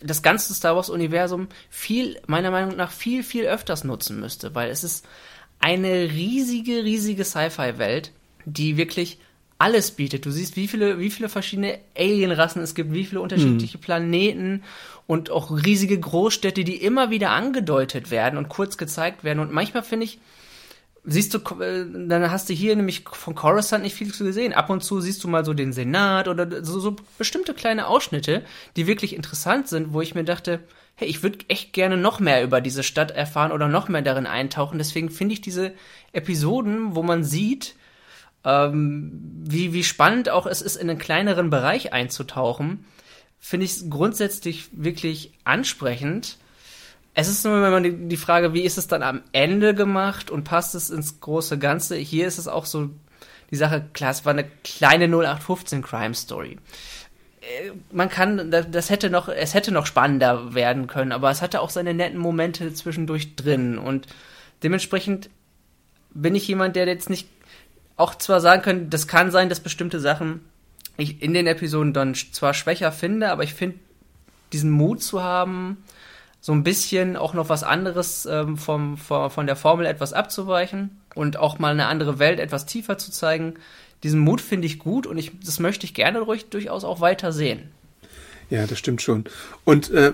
[0.00, 4.84] das ganze Star Wars-Universum viel, meiner Meinung nach, viel, viel öfters nutzen müsste, weil es
[4.84, 5.04] ist
[5.58, 8.12] eine riesige, riesige Sci-Fi-Welt,
[8.44, 9.18] die wirklich
[9.58, 10.24] alles bietet.
[10.24, 13.82] Du siehst, wie viele, wie viele verschiedene Alienrassen es gibt, wie viele unterschiedliche mhm.
[13.82, 14.62] Planeten
[15.08, 19.40] und auch riesige Großstädte, die immer wieder angedeutet werden und kurz gezeigt werden.
[19.40, 20.20] Und manchmal finde ich,
[21.04, 24.52] siehst du, dann hast du hier nämlich von Coruscant nicht viel zu gesehen.
[24.52, 28.42] Ab und zu siehst du mal so den Senat oder so, so bestimmte kleine Ausschnitte,
[28.76, 30.60] die wirklich interessant sind, wo ich mir dachte,
[30.94, 34.26] hey, ich würde echt gerne noch mehr über diese Stadt erfahren oder noch mehr darin
[34.26, 34.78] eintauchen.
[34.78, 35.74] Deswegen finde ich diese
[36.12, 37.74] Episoden, wo man sieht,
[38.44, 42.84] ähm, wie, wie spannend auch es ist, in einen kleineren Bereich einzutauchen,
[43.40, 46.38] finde ich grundsätzlich wirklich ansprechend.
[47.14, 50.44] Es ist nur immer die, die Frage, wie ist es dann am Ende gemacht und
[50.44, 51.96] passt es ins große Ganze?
[51.96, 52.90] Hier ist es auch so
[53.50, 56.58] die Sache, klar, es war eine kleine 0815 Crime Story.
[57.40, 61.60] Äh, man kann, das hätte noch, es hätte noch spannender werden können, aber es hatte
[61.60, 64.08] auch seine netten Momente zwischendurch drin und
[64.62, 65.30] dementsprechend
[66.14, 67.28] bin ich jemand, der jetzt nicht
[67.96, 70.40] auch zwar sagen können, das kann sein, dass bestimmte Sachen
[70.96, 73.78] ich in den Episoden dann zwar schwächer finde, aber ich finde
[74.52, 75.82] diesen Mut zu haben,
[76.44, 80.90] so ein bisschen auch noch was anderes ähm, vom, vom, von der Formel etwas abzuweichen
[81.14, 83.54] und auch mal eine andere Welt etwas tiefer zu zeigen.
[84.02, 87.32] Diesen Mut finde ich gut und ich, das möchte ich gerne ruhig, durchaus auch weiter
[87.32, 87.70] sehen.
[88.50, 89.24] Ja, das stimmt schon.
[89.64, 90.12] Und äh,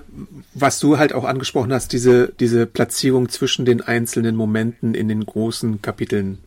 [0.54, 5.26] was du halt auch angesprochen hast, diese, diese Platzierung zwischen den einzelnen Momenten in den
[5.26, 6.38] großen Kapiteln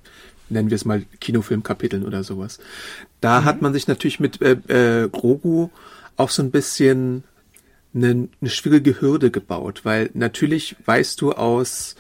[0.47, 2.59] nennen wir es mal Kinofilmkapiteln oder sowas.
[3.19, 3.45] Da mhm.
[3.45, 4.51] hat man sich natürlich mit äh,
[5.03, 5.71] äh, Grogu
[6.15, 7.25] auch so ein bisschen
[7.93, 11.95] eine, eine schwierige Hürde gebaut, weil natürlich weißt du aus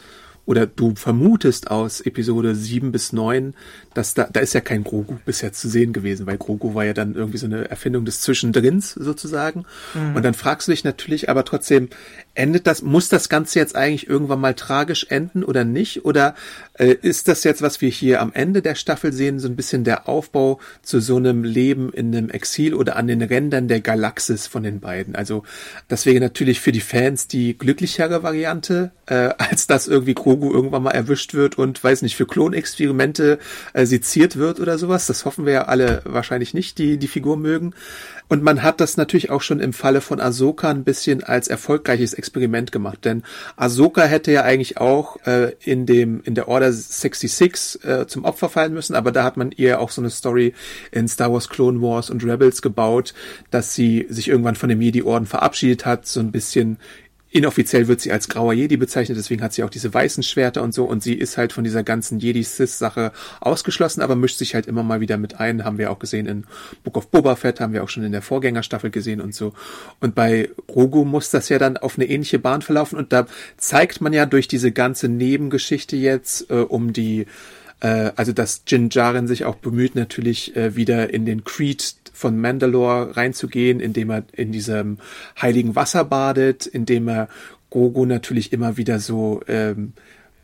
[0.45, 3.53] oder du vermutest aus Episode 7 bis 9,
[3.93, 6.93] dass da, da ist ja kein Grogu bisher zu sehen gewesen, weil Grogu war ja
[6.93, 9.65] dann irgendwie so eine Erfindung des Zwischendrins sozusagen.
[9.93, 10.15] Mhm.
[10.17, 11.89] Und dann fragst du dich natürlich aber trotzdem,
[12.35, 16.05] endet das, muss das Ganze jetzt eigentlich irgendwann mal tragisch enden oder nicht?
[16.05, 16.35] Oder
[16.73, 19.83] äh, ist das jetzt, was wir hier am Ende der Staffel sehen, so ein bisschen
[19.83, 24.47] der Aufbau zu so einem Leben in einem Exil oder an den Rändern der Galaxis
[24.47, 25.15] von den beiden?
[25.15, 25.43] Also
[25.87, 30.83] das wäre natürlich für die Fans die glücklichere Variante, äh, als dass irgendwie Grogu irgendwann
[30.83, 33.37] mal erwischt wird und weiß nicht, für Klonexperimente
[33.73, 35.05] äh, seziert wird oder sowas.
[35.05, 37.73] Das hoffen wir ja alle wahrscheinlich nicht, die die Figur mögen.
[38.27, 42.13] Und man hat das natürlich auch schon im Falle von Ahsoka ein bisschen als erfolgreiches
[42.13, 43.23] Experiment gemacht, denn
[43.55, 48.49] Ahsoka hätte ja eigentlich auch äh, in dem in der Order 66 äh, zum Opfer
[48.49, 50.53] fallen müssen, aber da hat man ihr auch so eine Story
[50.91, 53.13] in Star Wars Clone Wars und Rebels gebaut,
[53.51, 56.77] dass sie sich irgendwann von dem Jedi Orden verabschiedet hat, so ein bisschen
[57.33, 60.71] inoffiziell wird sie als grauer Jedi bezeichnet, deswegen hat sie auch diese weißen Schwerter und
[60.71, 64.83] so und sie ist halt von dieser ganzen Jedi-Sith-Sache ausgeschlossen, aber mischt sich halt immer
[64.83, 66.45] mal wieder mit ein, haben wir auch gesehen in
[66.83, 69.53] Book of Boba Fett, haben wir auch schon in der Vorgängerstaffel gesehen und so.
[69.99, 73.25] Und bei Grogu muss das ja dann auf eine ähnliche Bahn verlaufen und da
[73.57, 77.25] zeigt man ja durch diese ganze Nebengeschichte jetzt äh, um die
[78.15, 83.17] also dass Jin Jaren sich auch bemüht, natürlich äh, wieder in den Creed von Mandalore
[83.17, 84.99] reinzugehen, indem er in diesem
[85.41, 87.27] heiligen Wasser badet, indem er
[87.69, 89.93] Gogo natürlich immer wieder so ähm,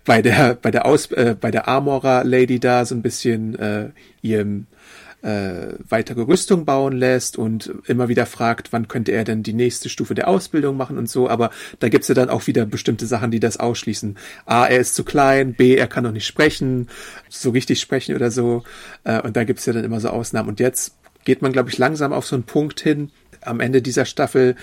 [0.04, 3.90] bei der bei der Aus äh, bei der Armorer Lady da so ein bisschen äh,
[4.22, 4.66] ihrem
[5.22, 9.90] äh, weitere Rüstung bauen lässt und immer wieder fragt, wann könnte er denn die nächste
[9.90, 11.30] Stufe der Ausbildung machen und so.
[11.30, 14.18] Aber da gibt's ja dann auch wieder bestimmte Sachen, die das ausschließen.
[14.46, 16.88] A, er ist zu klein, B, er kann noch nicht sprechen,
[17.30, 18.64] so richtig sprechen oder so.
[19.04, 20.50] Äh, und da gibt's ja dann immer so Ausnahmen.
[20.50, 24.06] Und jetzt geht man, glaube ich, langsam auf so einen Punkt hin, am Ende dieser
[24.06, 24.56] Staffel,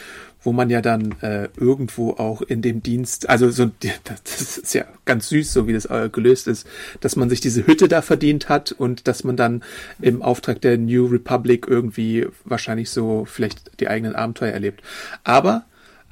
[0.47, 3.67] wo man ja dann äh, irgendwo auch in dem Dienst, also so,
[4.05, 6.69] das ist ja ganz süß, so wie das äh, gelöst ist,
[7.01, 9.65] dass man sich diese Hütte da verdient hat und dass man dann
[10.01, 14.83] im Auftrag der New Republic irgendwie wahrscheinlich so vielleicht die eigenen Abenteuer erlebt.
[15.25, 15.65] Aber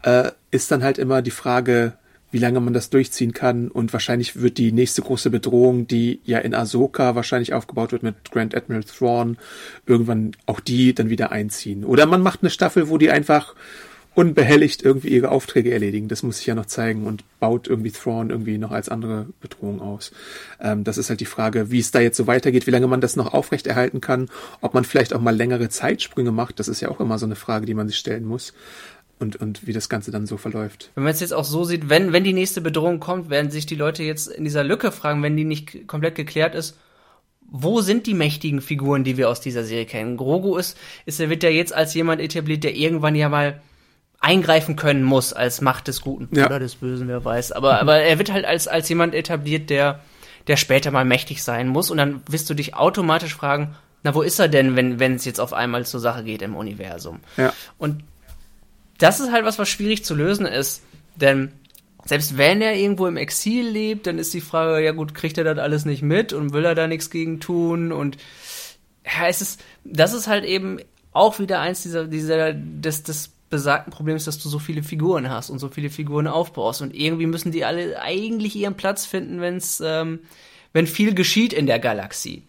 [0.03, 1.95] äh, ist dann halt immer die Frage,
[2.33, 3.69] wie lange man das durchziehen kann.
[3.69, 8.33] Und wahrscheinlich wird die nächste große Bedrohung, die ja in Ahsoka wahrscheinlich aufgebaut wird mit
[8.33, 9.39] Grand Admiral Thrawn,
[9.87, 11.85] irgendwann auch die dann wieder einziehen.
[11.85, 13.55] Oder man macht eine Staffel, wo die einfach
[14.15, 16.09] unbehelligt irgendwie ihre Aufträge erledigen.
[16.09, 19.81] Das muss sich ja noch zeigen und baut irgendwie Thrawn irgendwie noch als andere Bedrohung
[19.81, 20.13] aus.
[20.61, 23.01] Ähm, das ist halt die Frage, wie es da jetzt so weitergeht, wie lange man
[23.01, 24.29] das noch aufrechterhalten kann,
[24.61, 26.61] ob man vielleicht auch mal längere Zeitsprünge macht.
[26.61, 28.53] Das ist ja auch immer so eine Frage, die man sich stellen muss
[29.19, 30.91] und, und wie das Ganze dann so verläuft.
[30.95, 33.67] Wenn man es jetzt auch so sieht, wenn, wenn die nächste Bedrohung kommt, werden sich
[33.67, 36.79] die Leute jetzt in dieser Lücke fragen, wenn die nicht komplett geklärt ist,
[37.51, 40.17] wo sind die mächtigen Figuren, die wir aus dieser Serie kennen?
[40.17, 43.61] Grogu ist, ist er wird ja jetzt als jemand etabliert, der irgendwann ja mal
[44.25, 46.47] eingreifen können muss als Macht des Guten Ja.
[46.47, 47.53] oder des Bösen, wer weiß.
[47.53, 50.01] Aber, aber er wird halt als, als jemand etabliert, der,
[50.47, 51.91] der später mal mächtig sein muss.
[51.91, 55.25] Und dann wirst du dich automatisch fragen, na, wo ist er denn, wenn, wenn es
[55.25, 57.21] jetzt auf einmal zur Sache geht im Universum?
[57.37, 57.53] Ja.
[57.79, 58.03] Und
[58.99, 60.83] das ist halt was, was schwierig zu lösen ist.
[61.17, 61.53] Denn
[62.07, 65.45] selbst wenn er irgendwo im Exil lebt, dann ist die Frage, ja gut, kriegt er
[65.45, 67.93] das alles nicht mit und will er da nichts gegen tun?
[67.93, 68.17] Und
[69.05, 70.79] ja, es ist, das ist halt eben
[71.13, 75.49] auch wieder eins dieser, dieser, des, des besagten Problems, dass du so viele Figuren hast
[75.49, 76.83] und so viele Figuren aufbaust.
[76.83, 80.21] Und irgendwie müssen die alle eigentlich ihren Platz finden, wenn's, ähm,
[80.73, 82.43] wenn viel geschieht in der Galaxie.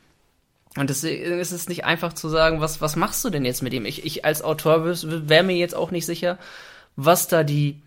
[0.76, 3.74] Und deswegen ist es nicht einfach zu sagen, was, was machst du denn jetzt mit
[3.74, 3.86] ihm?
[3.86, 6.40] Ich, ich als Autor wäre mir jetzt auch nicht sicher,
[6.96, 7.82] was da die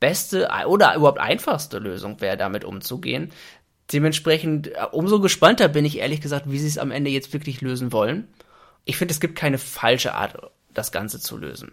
[0.00, 3.30] beste oder überhaupt einfachste Lösung wäre, damit umzugehen.
[3.92, 7.60] Dementsprechend, äh, umso gespannter bin ich ehrlich gesagt, wie sie es am Ende jetzt wirklich
[7.60, 8.26] lösen wollen.
[8.84, 11.72] Ich finde, es gibt keine falsche Art, das Ganze zu lösen.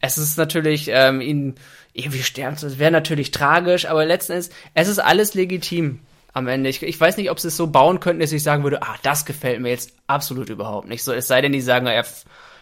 [0.00, 1.54] Es ist natürlich, ähm, ihn
[1.92, 6.00] irgendwie sterben zu, das wäre natürlich tragisch, aber letzten Endes, es ist alles legitim
[6.32, 6.70] am Ende.
[6.70, 8.96] Ich, ich weiß nicht, ob sie es so bauen könnten, dass ich sagen würde, ah,
[9.02, 11.02] das gefällt mir jetzt absolut überhaupt nicht.
[11.02, 12.04] So, es sei denn, die sagen, er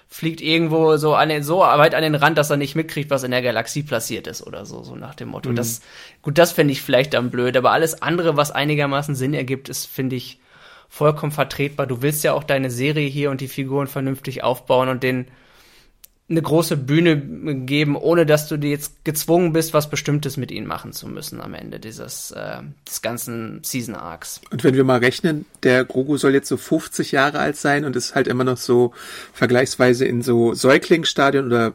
[0.09, 3.25] fliegt irgendwo so an den, so weit an den Rand, dass er nicht mitkriegt, was
[3.25, 5.51] in der Galaxie passiert ist oder so, so nach dem Motto.
[5.53, 5.81] Das,
[6.23, 9.87] gut, das fände ich vielleicht dann blöd, aber alles andere, was einigermaßen Sinn ergibt, ist,
[9.87, 10.39] finde ich,
[10.89, 11.87] vollkommen vertretbar.
[11.87, 15.27] Du willst ja auch deine Serie hier und die Figuren vernünftig aufbauen und den
[16.29, 17.17] eine große Bühne
[17.67, 21.41] geben, ohne dass du dir jetzt gezwungen bist, was Bestimmtes mit ihnen machen zu müssen
[21.41, 24.41] am Ende dieses äh, des ganzen Season Arcs.
[24.51, 27.95] Und wenn wir mal rechnen, der Grogu soll jetzt so 50 Jahre alt sein und
[27.95, 28.93] ist halt immer noch so
[29.33, 31.75] vergleichsweise in so Säuglingsstadion oder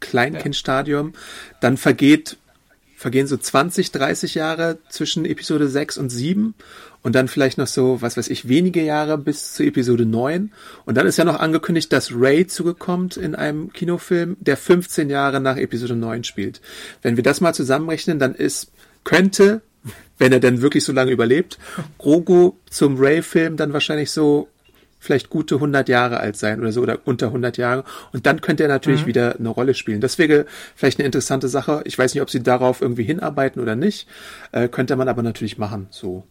[0.00, 1.12] Kleinkindstadium,
[1.60, 2.38] dann vergeht,
[2.96, 6.54] vergehen so 20, 30 Jahre zwischen Episode 6 und 7
[7.02, 10.52] und dann vielleicht noch so, was weiß ich, wenige Jahre bis zu Episode 9.
[10.84, 15.40] Und dann ist ja noch angekündigt, dass Ray zugekommt in einem Kinofilm, der 15 Jahre
[15.40, 16.60] nach Episode 9 spielt.
[17.02, 18.70] Wenn wir das mal zusammenrechnen, dann ist,
[19.04, 19.62] könnte,
[20.18, 21.58] wenn er denn wirklich so lange überlebt,
[21.98, 24.48] Grogu zum Ray-Film dann wahrscheinlich so
[25.02, 28.64] vielleicht gute 100 Jahre alt sein oder so oder unter 100 Jahre und dann könnte
[28.64, 30.02] er natürlich wieder eine Rolle spielen.
[30.02, 30.44] Das wäre
[30.76, 31.80] vielleicht eine interessante Sache.
[31.86, 34.06] Ich weiß nicht, ob sie darauf irgendwie hinarbeiten oder nicht.
[34.52, 36.24] Äh, könnte man aber natürlich machen, so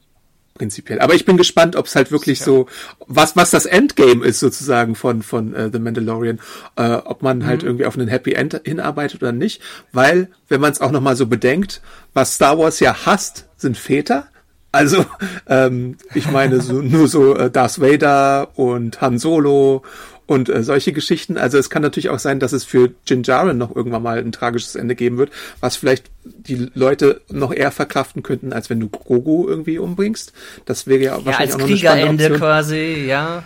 [0.53, 0.99] prinzipiell.
[0.99, 2.67] Aber ich bin gespannt, ob es halt wirklich so
[3.07, 6.39] was was das Endgame ist sozusagen von von äh, The Mandalorian,
[6.75, 10.71] äh, ob man halt irgendwie auf einen Happy End hinarbeitet oder nicht, weil wenn man
[10.71, 11.81] es auch noch mal so bedenkt,
[12.13, 14.27] was Star Wars ja hasst, sind Väter.
[14.71, 15.05] Also,
[15.47, 19.83] ähm, ich meine, so, nur so äh, Darth Vader und Han Solo
[20.29, 21.37] und äh, solche Geschichten.
[21.37, 24.31] Also es kann natürlich auch sein, dass es für Jin Djarin noch irgendwann mal ein
[24.31, 28.89] tragisches Ende geben wird, was vielleicht die Leute noch eher verkraften könnten, als wenn du
[28.89, 30.31] Grogu irgendwie umbringst.
[30.65, 32.39] Das wäre ja Ja, wahrscheinlich auch noch eine spannende Kriegerende Option.
[32.39, 33.43] quasi, ja.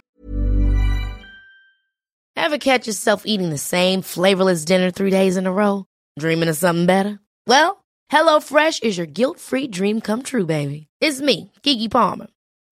[2.36, 5.86] Ever catch yourself eating the same flavorless dinner three days in a row?
[6.20, 7.20] Dreaming of something better?
[7.48, 7.78] Well,
[8.12, 10.88] HelloFresh is your guilt-free dream come true, baby.
[11.00, 12.28] It's me, Kiki Palmer.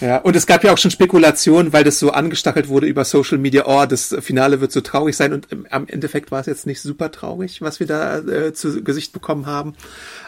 [0.00, 3.38] Ja, und es gab ja auch schon Spekulationen, weil das so angestachelt wurde über Social
[3.38, 6.66] Media, oh, das Finale wird so traurig sein und im, am Endeffekt war es jetzt
[6.66, 9.74] nicht super traurig, was wir da äh, zu Gesicht bekommen haben.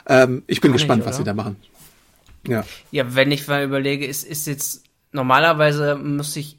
[0.06, 1.56] Ähm, ich bin Gar gespannt, nicht, was sie da machen.
[2.46, 2.64] Ja.
[2.90, 6.58] Ja, wenn ich mal überlege, ist, ist jetzt, normalerweise muss ich,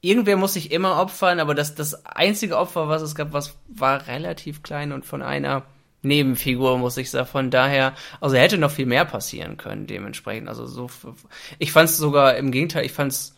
[0.00, 4.06] irgendwer muss sich immer opfern, aber das, das einzige Opfer, was es gab, was war
[4.06, 5.64] relativ klein und von einer
[6.02, 7.26] Nebenfigur, muss ich sagen.
[7.26, 10.48] Von daher, also hätte noch viel mehr passieren können, dementsprechend.
[10.48, 10.88] Also so,
[11.58, 13.34] ich fand es sogar im Gegenteil, ich fand es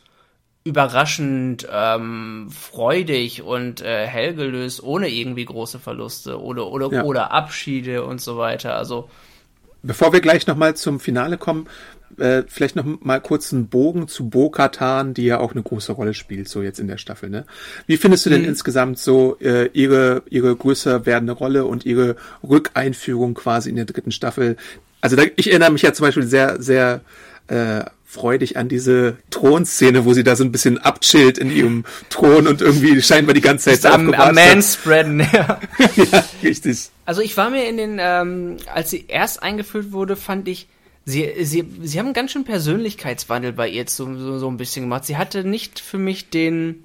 [0.65, 7.03] überraschend ähm, freudig und äh, hellgelöst, ohne irgendwie große Verluste oder oder Ja.
[7.05, 8.75] oder Abschiede und so weiter.
[8.77, 9.09] Also
[9.83, 11.69] Bevor wir gleich nochmal zum Finale kommen,
[12.19, 16.15] äh, vielleicht noch mal kurz einen Bogen zu Bo-Katan, die ja auch eine große Rolle
[16.15, 17.31] spielt, so jetzt in der Staffel.
[17.31, 17.45] Ne?
[17.87, 23.35] Wie findest du denn insgesamt so äh, ihre ihre größer werdende Rolle und ihre Rückeinführung
[23.35, 24.57] quasi in der dritten Staffel?
[25.01, 27.03] Also da, ich erinnere mich ja zum Beispiel sehr sehr
[27.49, 32.49] äh, freudig an diese Thronszene, wo sie da so ein bisschen abchillt in ihrem Thron
[32.49, 34.35] und irgendwie scheinbar die ganze Zeit am, am.
[34.35, 35.61] Manspreaden, ja.
[35.97, 36.89] ja, richtig.
[37.05, 40.69] Also ich war mir in den, ähm, als sie erst eingeführt wurde, fand ich,
[41.09, 44.85] sie, sie, sie haben einen ganz schön Persönlichkeitswandel bei ihr so, so, so ein bisschen
[44.85, 45.07] gemacht.
[45.07, 46.85] Sie hatte nicht für mich den,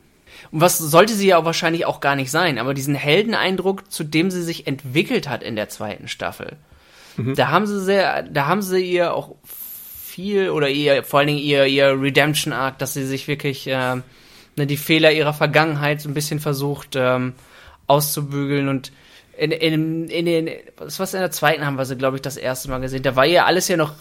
[0.51, 4.05] und was sollte sie ja auch wahrscheinlich auch gar nicht sein, aber diesen Heldeneindruck, zu
[4.05, 6.57] dem sie sich entwickelt hat in der zweiten Staffel.
[7.35, 11.39] Da haben sie sehr, da haben sie ihr auch viel oder ihr, vor allen Dingen
[11.39, 14.03] ihr, ihr Redemption Arc, dass sie sich wirklich ähm,
[14.55, 17.33] ne, die Fehler ihrer Vergangenheit so ein bisschen versucht ähm,
[17.85, 18.91] auszubügeln und
[19.37, 22.37] in, in, in den, was was in der zweiten haben wir sie, glaube ich, das
[22.37, 23.03] erste Mal gesehen.
[23.03, 23.93] Da war ihr alles ja noch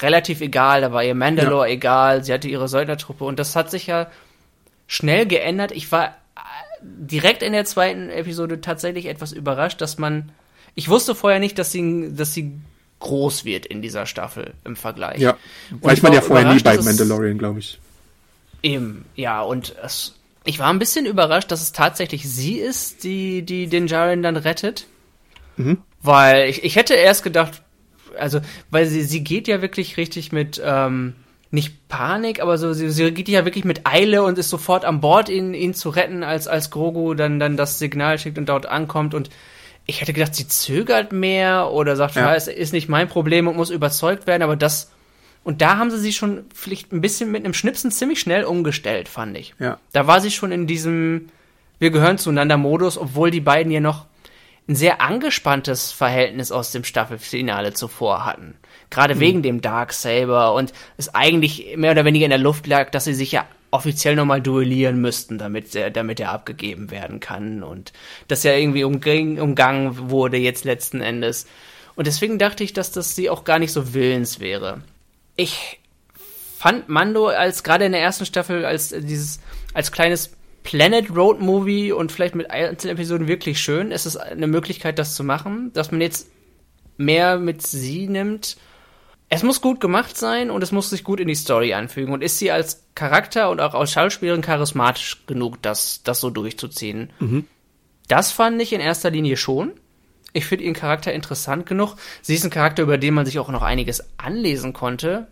[0.00, 3.86] relativ egal, da war ihr Mandalore egal, sie hatte ihre Söldnertruppe und das hat sich
[3.86, 4.08] ja
[4.86, 5.72] schnell geändert.
[5.72, 6.10] Ich war äh,
[6.82, 10.32] direkt in der zweiten Episode tatsächlich etwas überrascht, dass man,
[10.74, 12.52] ich wusste vorher nicht, dass sie, dass sie
[13.00, 15.20] groß wird in dieser Staffel im Vergleich.
[15.20, 15.36] Ja,
[15.70, 17.78] weiß ich man war ja vorher nie bei Mandalorian, glaube ich.
[18.62, 23.42] Eben, ja, und es, ich war ein bisschen überrascht, dass es tatsächlich sie ist, die,
[23.42, 24.86] die den Jaren dann rettet.
[26.02, 27.62] Weil ich, ich hätte erst gedacht,
[28.18, 31.14] also, weil sie, sie geht ja wirklich richtig mit, ähm,
[31.50, 35.00] nicht Panik, aber so, sie, sie geht ja wirklich mit Eile und ist sofort an
[35.00, 38.66] Bord, ihn, ihn zu retten, als, als Grogu dann, dann das Signal schickt und dort
[38.66, 39.30] ankommt und
[39.86, 42.34] ich hätte gedacht, sie zögert mehr oder sagt, Ja.
[42.34, 44.90] es ist nicht mein Problem und muss überzeugt werden, aber das,
[45.44, 49.08] und da haben sie sich schon vielleicht ein bisschen mit einem Schnipsen ziemlich schnell umgestellt,
[49.08, 49.54] fand ich.
[49.60, 49.78] Ja.
[49.92, 51.28] Da war sie schon in diesem
[51.78, 54.06] Wir gehören zueinander Modus, obwohl die beiden ja noch
[54.66, 58.56] ein sehr angespanntes Verhältnis aus dem Staffelfinale zuvor hatten.
[58.90, 62.90] Gerade wegen dem Dark Saber und es eigentlich mehr oder weniger in der Luft lag,
[62.90, 67.62] dass sie sich ja offiziell nochmal duellieren müssten, damit er, damit er abgegeben werden kann
[67.62, 67.92] und
[68.28, 71.46] das ja irgendwie umgang, umgangen wurde jetzt letzten Endes.
[71.96, 74.80] Und deswegen dachte ich, dass das sie auch gar nicht so willens wäre.
[75.36, 75.80] Ich
[76.56, 79.40] fand Mando als gerade in der ersten Staffel als äh, dieses
[79.74, 80.30] als kleines
[80.64, 83.92] Planet Road Movie und vielleicht mit Einzelepisoden wirklich schön.
[83.92, 86.28] Es ist eine Möglichkeit, das zu machen, dass man jetzt
[86.96, 88.56] mehr mit sie nimmt.
[89.28, 92.12] Es muss gut gemacht sein und es muss sich gut in die Story anfügen.
[92.12, 97.10] Und ist sie als Charakter und auch als Schauspielerin charismatisch genug, das, das so durchzuziehen?
[98.08, 99.72] Das fand ich in erster Linie schon.
[100.32, 101.96] Ich finde ihren Charakter interessant genug.
[102.22, 105.28] Sie ist ein Charakter, über den man sich auch noch einiges anlesen konnte.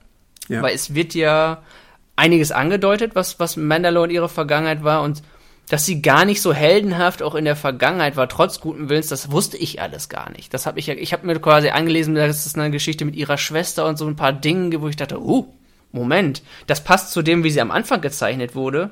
[0.49, 0.62] Ja.
[0.62, 1.62] Weil es wird ja
[2.16, 5.22] einiges angedeutet, was, was Mandalore und ihre Vergangenheit war und
[5.68, 9.31] dass sie gar nicht so heldenhaft auch in der Vergangenheit war, trotz guten Willens, das
[9.31, 10.53] wusste ich alles gar nicht.
[10.53, 13.38] Das habe ich ja, ich habe mir quasi angelesen, das ist eine Geschichte mit ihrer
[13.38, 15.46] Schwester und so ein paar Dingen, wo ich dachte, uh,
[15.92, 18.90] Moment, das passt zu dem, wie sie am Anfang gezeichnet wurde.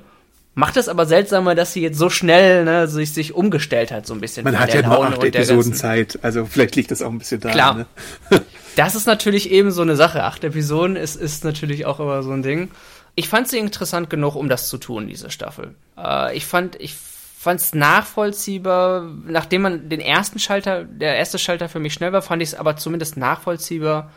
[0.54, 4.14] Macht es aber seltsamer, dass sie jetzt so schnell ne, sich, sich umgestellt hat, so
[4.14, 4.44] ein bisschen.
[4.44, 7.50] Man hat ja nur acht Episoden Zeit, also vielleicht liegt das auch ein bisschen da.
[7.50, 7.74] Klar.
[7.74, 7.86] Ne?
[8.76, 10.24] Das ist natürlich eben so eine Sache.
[10.24, 12.70] Acht Episoden ist, ist natürlich auch immer so ein Ding.
[13.14, 15.74] Ich fand sie interessant genug, um das zu tun, diese Staffel.
[15.98, 21.80] Äh, ich fand, ich fand's nachvollziehbar, nachdem man den ersten Schalter, der erste Schalter für
[21.80, 24.10] mich schnell war, fand ich es aber zumindest nachvollziehbar,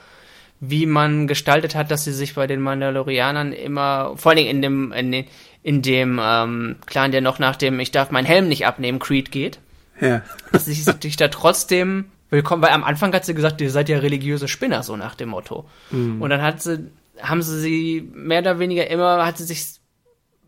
[0.60, 4.62] wie man gestaltet hat, dass sie sich bei den Mandalorianern immer, vor allen Dingen in
[4.62, 5.26] dem, in, den,
[5.62, 9.32] in dem ähm, Clan, der noch nach dem Ich darf meinen Helm nicht abnehmen, Creed
[9.32, 9.60] geht
[10.00, 10.22] Ja.
[10.52, 14.00] dass sie sich da trotzdem willkommen, weil am Anfang hat sie gesagt, ihr seid ja
[14.00, 15.66] religiöse Spinner, so nach dem Motto.
[15.91, 16.89] Und dann hat sie,
[17.22, 19.80] haben sie sie mehr oder weniger immer, hat sie sich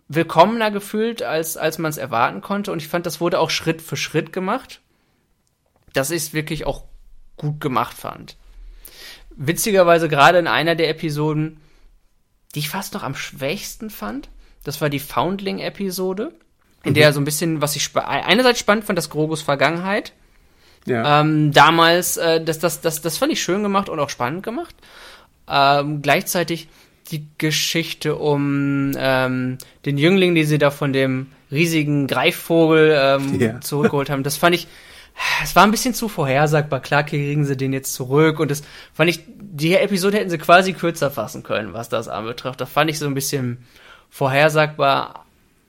[0.07, 2.72] willkommener gefühlt, als, als man es erwarten konnte.
[2.72, 4.82] Und ich fand, das wurde auch Schritt für Schritt gemacht,
[5.93, 6.84] dass ich es wirklich auch
[7.38, 8.38] gut gemacht fand.
[9.36, 11.59] Witzigerweise gerade in einer der Episoden,
[12.53, 14.30] die ich fast noch am schwächsten fand,
[14.63, 16.34] das war die Foundling-Episode,
[16.84, 16.93] in mhm.
[16.95, 20.13] der so ein bisschen, was ich einerseits spannend fand, das Grogus Vergangenheit.
[20.86, 21.22] Ja.
[21.22, 24.76] Ähm, damals, äh, das, das, das, das fand ich schön gemacht und auch spannend gemacht.
[25.48, 26.68] Ähm, gleichzeitig
[27.12, 33.62] die Geschichte um ähm, den Jüngling, den sie da von dem riesigen Greifvogel ähm, ja.
[33.62, 34.24] zurückgeholt haben.
[34.24, 34.68] Das fand ich,
[35.43, 36.82] es war ein bisschen zu vorhersagbar.
[36.82, 40.74] Klar kriegen sie den jetzt zurück und das fand ich, die Episode hätten sie quasi
[40.74, 42.60] kürzer fassen können, was das anbetrifft.
[42.60, 43.60] Das fand ich so ein bisschen
[44.10, 45.24] vorhersagbar.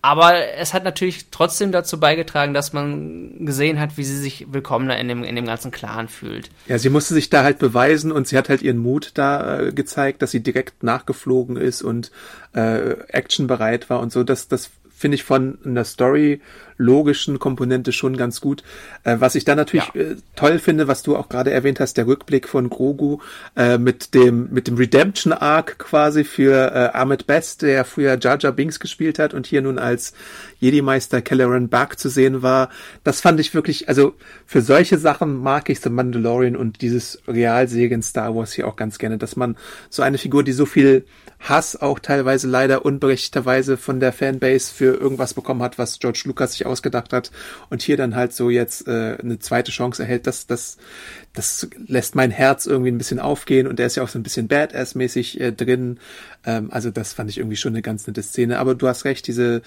[0.06, 4.96] Aber es hat natürlich trotzdem dazu beigetragen, dass man gesehen hat, wie sie sich willkommener
[5.00, 6.48] in dem, in dem ganzen Clan fühlt.
[6.68, 9.72] Ja, sie musste sich da halt beweisen und sie hat halt ihren Mut da äh,
[9.72, 12.12] gezeigt, dass sie direkt nachgeflogen ist und
[12.52, 14.22] äh, actionbereit war und so.
[14.22, 16.40] Das, das finde ich von einer Story
[16.78, 18.62] logischen Komponente schon ganz gut.
[19.04, 20.00] Äh, was ich dann natürlich ja.
[20.00, 23.18] äh, toll finde, was du auch gerade erwähnt hast, der Rückblick von Grogu
[23.56, 28.38] äh, mit dem mit dem Redemption Arc quasi für äh, Ahmed Best, der früher Jar
[28.38, 30.14] Jar Binks gespielt hat und hier nun als
[30.60, 32.70] Jedi-Meister Kelleran Buck zu sehen war.
[33.04, 34.14] Das fand ich wirklich, also
[34.46, 38.98] für solche Sachen mag ich The Mandalorian und dieses Realserien Star Wars hier auch ganz
[38.98, 39.56] gerne, dass man
[39.90, 41.04] so eine Figur, die so viel
[41.40, 46.52] Hass auch teilweise leider unberechtigterweise von der Fanbase für irgendwas bekommen hat, was George Lucas
[46.52, 47.30] sich ausgedacht hat
[47.70, 50.78] und hier dann halt so jetzt äh, eine zweite Chance erhält, das, das,
[51.34, 54.22] das lässt mein Herz irgendwie ein bisschen aufgehen und der ist ja auch so ein
[54.22, 55.98] bisschen Badass-mäßig äh, drin.
[56.44, 58.58] Ähm, also das fand ich irgendwie schon eine ganz nette Szene.
[58.58, 59.62] Aber du hast recht, diese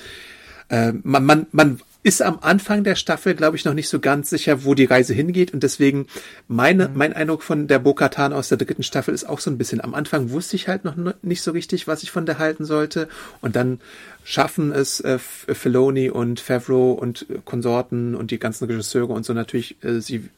[0.69, 4.29] äh, man, man, man ist am Anfang der Staffel, glaube ich, noch nicht so ganz
[4.29, 5.53] sicher, wo die Reise hingeht.
[5.53, 6.07] Und deswegen
[6.47, 6.97] meine, mhm.
[6.97, 9.81] mein Eindruck von der Bo-Katan aus der dritten Staffel ist auch so ein bisschen.
[9.81, 13.09] Am Anfang wusste ich halt noch nicht so richtig, was ich von der halten sollte.
[13.41, 13.79] Und dann
[14.23, 19.83] schaffen es äh, Filoni und Favreau und Konsorten und die ganzen Regisseure und so natürlich,
[19.83, 20.29] äh, sie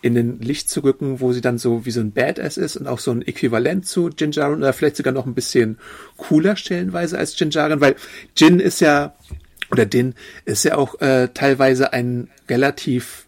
[0.00, 2.86] in den Licht zu rücken, wo sie dann so wie so ein Badass ist und
[2.86, 5.78] auch so ein Äquivalent zu Jin Jaren oder vielleicht sogar noch ein bisschen
[6.16, 7.96] cooler stellenweise als Jin Jaren, weil
[8.36, 9.14] Jin ist ja
[9.70, 10.14] oder den
[10.44, 13.26] ist ja auch äh, teilweise ein relativ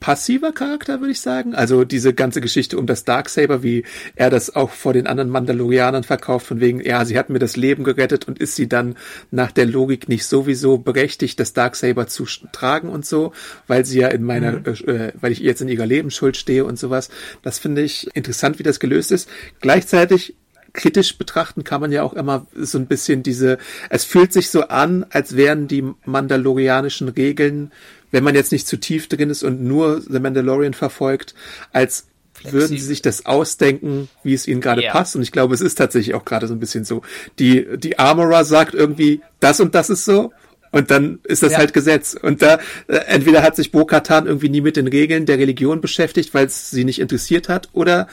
[0.00, 1.54] passiver Charakter, würde ich sagen.
[1.54, 3.84] Also diese ganze Geschichte um das Darksaber, wie
[4.16, 7.56] er das auch vor den anderen Mandalorianern verkauft, von wegen, ja, sie hat mir das
[7.56, 8.96] Leben gerettet und ist sie dann
[9.30, 13.32] nach der Logik nicht sowieso berechtigt, das Darksaber zu tragen und so,
[13.66, 14.64] weil sie ja in meiner, mhm.
[14.86, 17.10] äh, weil ich jetzt in ihrer Lebensschuld stehe und sowas.
[17.42, 19.28] Das finde ich interessant, wie das gelöst ist.
[19.60, 20.34] Gleichzeitig
[20.72, 23.58] kritisch betrachten kann man ja auch immer so ein bisschen diese,
[23.88, 27.72] es fühlt sich so an, als wären die mandalorianischen Regeln,
[28.10, 31.34] wenn man jetzt nicht zu tief drin ist und nur The Mandalorian verfolgt,
[31.72, 32.60] als Flexibel.
[32.60, 34.92] würden sie sich das ausdenken, wie es ihnen gerade ja.
[34.92, 35.14] passt.
[35.14, 37.02] Und ich glaube, es ist tatsächlich auch gerade so ein bisschen so.
[37.38, 40.32] Die, die Armorer sagt irgendwie, das und das ist so.
[40.72, 41.58] Und dann ist das ja.
[41.58, 42.14] halt Gesetz.
[42.20, 46.32] Und da, äh, entweder hat sich Bo-Katan irgendwie nie mit den Regeln der Religion beschäftigt,
[46.32, 48.06] weil es sie nicht interessiert hat, oder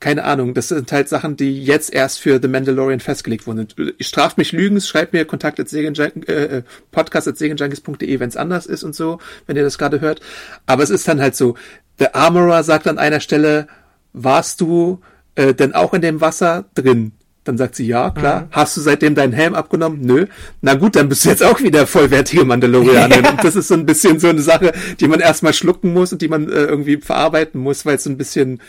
[0.00, 3.68] keine Ahnung, das sind halt Sachen, die jetzt erst für The Mandalorian festgelegt wurden.
[4.00, 8.82] Straft mich Lügens, schreibt mir Kontakt at äh, äh, podcast at wenn es anders ist
[8.82, 10.20] und so, wenn ihr das gerade hört.
[10.64, 11.54] Aber es ist dann halt so,
[11.98, 13.68] der Armorer sagt an einer Stelle,
[14.14, 15.00] warst du
[15.34, 17.12] äh, denn auch in dem Wasser drin?
[17.44, 18.42] Dann sagt sie, ja, klar.
[18.42, 18.46] Mhm.
[18.52, 20.00] Hast du seitdem deinen Helm abgenommen?
[20.02, 20.26] Nö.
[20.60, 23.24] Na gut, dann bist du jetzt auch wieder vollwertige Mandalorianerin.
[23.24, 23.30] Ja.
[23.30, 26.22] Und das ist so ein bisschen so eine Sache, die man erstmal schlucken muss und
[26.22, 28.60] die man äh, irgendwie verarbeiten muss, weil es so ein bisschen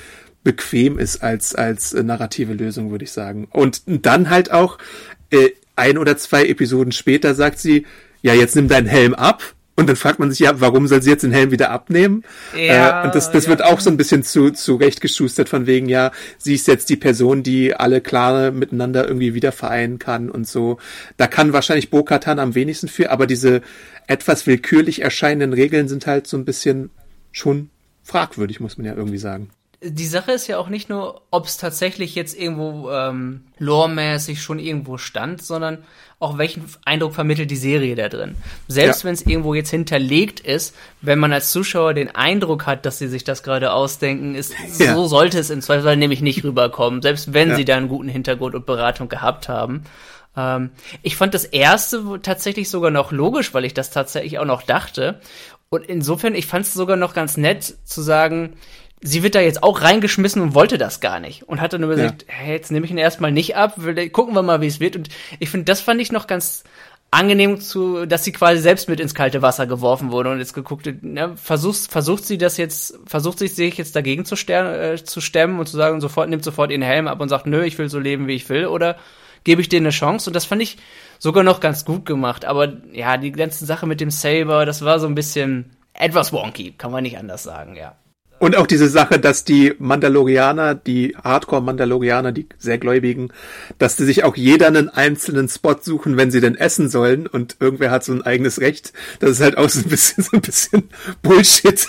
[0.43, 3.47] bequem ist als, als äh, narrative Lösung, würde ich sagen.
[3.51, 4.77] Und dann halt auch,
[5.29, 7.85] äh, ein oder zwei Episoden später sagt sie,
[8.21, 9.43] ja, jetzt nimm deinen Helm ab.
[9.75, 12.23] Und dann fragt man sich, ja, warum soll sie jetzt den Helm wieder abnehmen?
[12.55, 13.51] Ja, äh, und das, das ja.
[13.51, 16.89] wird auch so ein bisschen zu, zu Recht geschustert von wegen, ja, sie ist jetzt
[16.89, 20.77] die Person, die alle Klare miteinander irgendwie wieder vereinen kann und so.
[21.17, 23.61] Da kann wahrscheinlich Bo-Katan am wenigsten für, aber diese
[24.07, 26.91] etwas willkürlich erscheinenden Regeln sind halt so ein bisschen
[27.31, 27.69] schon
[28.03, 29.49] fragwürdig, muss man ja irgendwie sagen
[29.84, 34.59] die Sache ist ja auch nicht nur, ob es tatsächlich jetzt irgendwo ähm, loremäßig schon
[34.59, 35.79] irgendwo stand, sondern
[36.19, 38.36] auch welchen Eindruck vermittelt die Serie da drin.
[38.67, 39.07] Selbst ja.
[39.07, 43.07] wenn es irgendwo jetzt hinterlegt ist, wenn man als Zuschauer den Eindruck hat, dass sie
[43.07, 44.93] sich das gerade ausdenken, ist ja.
[44.93, 47.55] so sollte es im Zweifelsfall nämlich nicht rüberkommen, selbst wenn ja.
[47.55, 49.86] sie da einen guten Hintergrund und Beratung gehabt haben.
[50.38, 50.69] Ähm,
[51.01, 55.19] ich fand das erste tatsächlich sogar noch logisch, weil ich das tatsächlich auch noch dachte.
[55.69, 58.57] Und insofern, ich fand es sogar noch ganz nett zu sagen,
[59.02, 62.24] sie wird da jetzt auch reingeschmissen und wollte das gar nicht und hat dann überlegt,
[62.28, 62.34] ja.
[62.34, 63.76] hey, jetzt nehme ich ihn erstmal nicht ab,
[64.12, 64.95] gucken wir mal, wie es wird.
[64.95, 66.64] Und ich finde, das fand ich noch ganz
[67.12, 71.04] angenehm zu, dass sie quasi selbst mit ins kalte Wasser geworfen wurde und jetzt geguckt,
[71.04, 75.20] ne, versucht, versucht sie das jetzt, versucht sich sich jetzt dagegen zu, ster äh, zu
[75.20, 77.89] stemmen und zu sagen, sofort, nimmt sofort ihren Helm ab und sagt, nö, ich will
[77.89, 78.95] so leben, wie ich will, oder
[79.43, 80.78] gebe ich denen eine Chance und das fand ich
[81.20, 82.45] sogar noch ganz gut gemacht.
[82.45, 86.74] Aber ja, die ganze Sache mit dem Saber, das war so ein bisschen etwas wonky,
[86.78, 87.95] kann man nicht anders sagen, ja.
[88.41, 93.29] Und auch diese Sache, dass die Mandalorianer, die Hardcore-Mandalorianer, die sehr Gläubigen,
[93.77, 97.57] dass die sich auch jeder einen einzelnen Spot suchen, wenn sie denn essen sollen und
[97.59, 98.93] irgendwer hat so ein eigenes Recht.
[99.19, 100.89] Das ist halt auch so ein bisschen, so ein bisschen
[101.21, 101.87] Bullshit.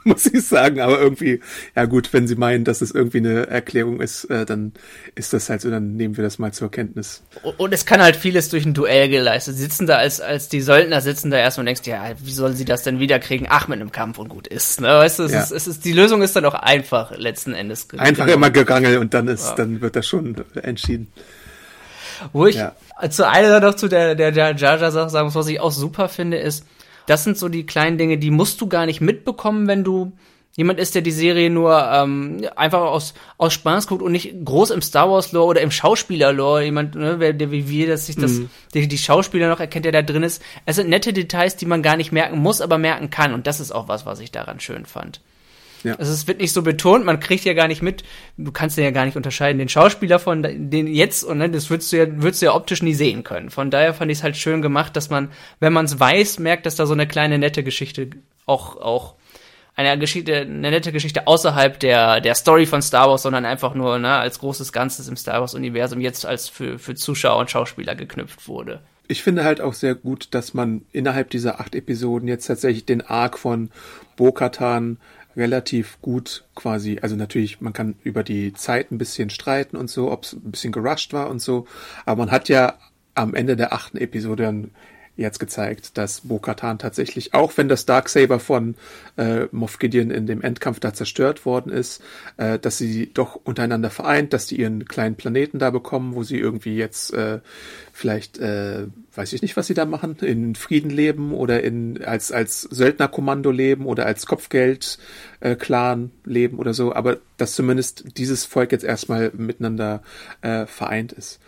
[0.04, 0.80] muss ich sagen.
[0.80, 1.40] Aber irgendwie,
[1.74, 4.72] ja gut, wenn Sie meinen, dass es irgendwie eine Erklärung ist, äh, dann
[5.14, 7.22] ist das halt so, dann nehmen wir das mal zur Kenntnis.
[7.58, 9.56] Und es kann halt vieles durch ein Duell geleistet.
[9.56, 12.54] Sie sitzen da als, als die Söldner sitzen da erstmal und denkst, ja, wie sollen
[12.54, 13.46] sie das denn wiederkriegen?
[13.50, 14.80] Ach, mit einem Kampf und gut ist.
[14.80, 14.88] Ne?
[14.88, 15.42] Weißt du, es, ja.
[15.42, 17.88] ist, es ist, die Lösung ist dann auch einfach letzten Endes.
[17.96, 18.36] Einfach genau.
[18.36, 19.54] immer gerangel und dann ist, ja.
[19.56, 21.12] dann wird das schon entschieden.
[22.32, 22.74] Wo ich ja.
[23.08, 25.72] zu einer noch zu der, der, der Jar Jar Sache sagen muss, was ich auch
[25.72, 26.66] super finde, ist,
[27.06, 30.12] das sind so die kleinen Dinge, die musst du gar nicht mitbekommen, wenn du
[30.56, 34.70] jemand ist, der die Serie nur ähm, einfach aus, aus Spaß guckt und nicht groß
[34.70, 38.06] im Star Wars Lore oder im Schauspieler Lore, jemand, ne, der, der wie wir, dass
[38.06, 38.50] sich das, mhm.
[38.74, 40.42] die, die Schauspieler noch erkennt, der da drin ist.
[40.66, 43.32] Es sind nette Details, die man gar nicht merken muss, aber merken kann.
[43.32, 45.20] Und das ist auch was, was ich daran schön fand.
[45.82, 45.94] Ja.
[45.96, 48.04] Also es wird nicht so betont, man kriegt ja gar nicht mit,
[48.36, 51.92] du kannst ja gar nicht unterscheiden, den Schauspieler von den jetzt und ne, das würdest
[51.92, 53.50] du ja, würdest du ja optisch nie sehen können.
[53.50, 56.66] Von daher fand ich es halt schön gemacht, dass man, wenn man es weiß, merkt,
[56.66, 58.10] dass da so eine kleine nette Geschichte
[58.46, 59.14] auch, auch
[59.76, 63.98] eine Geschichte, eine nette Geschichte außerhalb der, der Story von Star Wars, sondern einfach nur
[63.98, 68.46] ne, als großes Ganzes im Star Wars-Universum jetzt als für, für Zuschauer und Schauspieler geknüpft
[68.48, 68.80] wurde.
[69.08, 73.00] Ich finde halt auch sehr gut, dass man innerhalb dieser acht Episoden jetzt tatsächlich den
[73.00, 73.70] Arc von
[74.16, 74.98] Bo-Katan
[75.36, 80.10] relativ gut quasi, also natürlich, man kann über die Zeit ein bisschen streiten und so,
[80.10, 81.66] ob es ein bisschen gerusht war und so,
[82.04, 82.74] aber man hat ja
[83.14, 84.70] am Ende der achten Episode dann
[85.20, 88.74] jetzt gezeigt, dass Bo-Katan tatsächlich, auch wenn das Darksaber von
[89.16, 92.02] äh, Moff Gideon in dem Endkampf da zerstört worden ist,
[92.36, 96.38] äh, dass sie doch untereinander vereint, dass die ihren kleinen Planeten da bekommen, wo sie
[96.38, 97.40] irgendwie jetzt äh,
[97.92, 102.32] vielleicht, äh, weiß ich nicht, was sie da machen, in Frieden leben oder in als
[102.32, 104.98] als Söldnerkommando leben oder als Kopfgeld
[105.40, 110.02] äh, Clan leben oder so, aber dass zumindest dieses Volk jetzt erstmal miteinander
[110.40, 111.40] äh, vereint ist.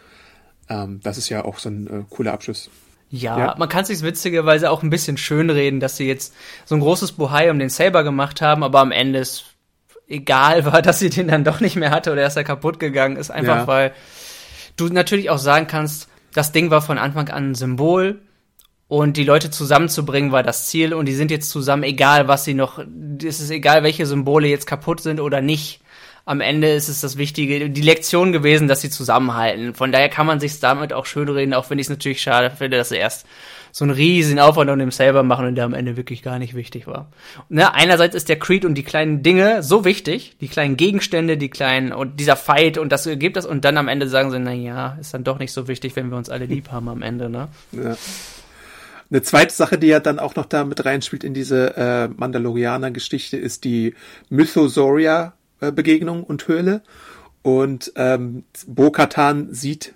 [0.69, 2.71] Ähm, das ist ja auch so ein äh, cooler Abschluss.
[3.15, 6.35] Ja, ja, man kann sich witzigerweise auch ein bisschen schönreden, dass sie jetzt
[6.65, 9.45] so ein großes Bohai um den Saber gemacht haben, aber am Ende ist
[10.09, 13.17] egal war, dass sie den dann doch nicht mehr hatte oder dass er kaputt gegangen
[13.17, 13.67] ist, einfach ja.
[13.67, 13.93] weil
[14.77, 18.23] du natürlich auch sagen kannst, das Ding war von Anfang an ein Symbol
[18.89, 22.55] und die Leute zusammenzubringen war das Ziel und die sind jetzt zusammen, egal was sie
[22.55, 22.83] noch,
[23.23, 25.83] es ist egal, welche Symbole jetzt kaputt sind oder nicht
[26.25, 29.75] am Ende ist es das Wichtige, die Lektion gewesen, dass sie zusammenhalten.
[29.75, 32.51] Von daher kann man sich damit auch schön reden, auch wenn ich es natürlich schade
[32.51, 33.27] finde, dass sie erst
[33.73, 36.55] so einen riesigen Aufwand um dem selber machen und der am Ende wirklich gar nicht
[36.55, 37.11] wichtig war.
[37.49, 41.49] Ne, einerseits ist der Creed und die kleinen Dinge so wichtig, die kleinen Gegenstände, die
[41.49, 44.53] kleinen und dieser Fight und das gibt das und dann am Ende sagen sie, na
[44.53, 47.31] ja, ist dann doch nicht so wichtig, wenn wir uns alle lieb haben am Ende,
[47.31, 47.49] ne?
[47.73, 47.97] Ja.
[49.11, 53.37] Eine zweite Sache, die ja dann auch noch da mit reinspielt in diese äh, Mandalorianer-Geschichte,
[53.37, 53.95] ist die
[54.31, 56.83] Mythosaurier äh, Begegnung und Höhle.
[57.43, 59.95] Und ähm, Bo-Katan sieht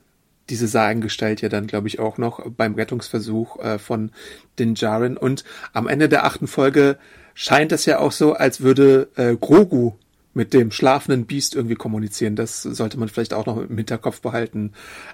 [0.49, 4.13] diese Sagengestalt ja dann, glaube ich, auch noch beim Rettungsversuch äh, von
[4.59, 5.17] Din Djarin.
[5.17, 6.99] Und am Ende der achten Folge
[7.35, 9.93] scheint es ja auch so, als würde äh, Grogu
[10.37, 12.37] mit dem schlafenden Biest irgendwie kommunizieren.
[12.37, 14.73] Das sollte man vielleicht auch noch im Hinterkopf behalten.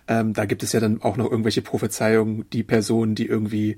[0.09, 2.45] Ähm, da gibt es ja dann auch noch irgendwelche Prophezeiungen.
[2.53, 3.77] Die Person, die irgendwie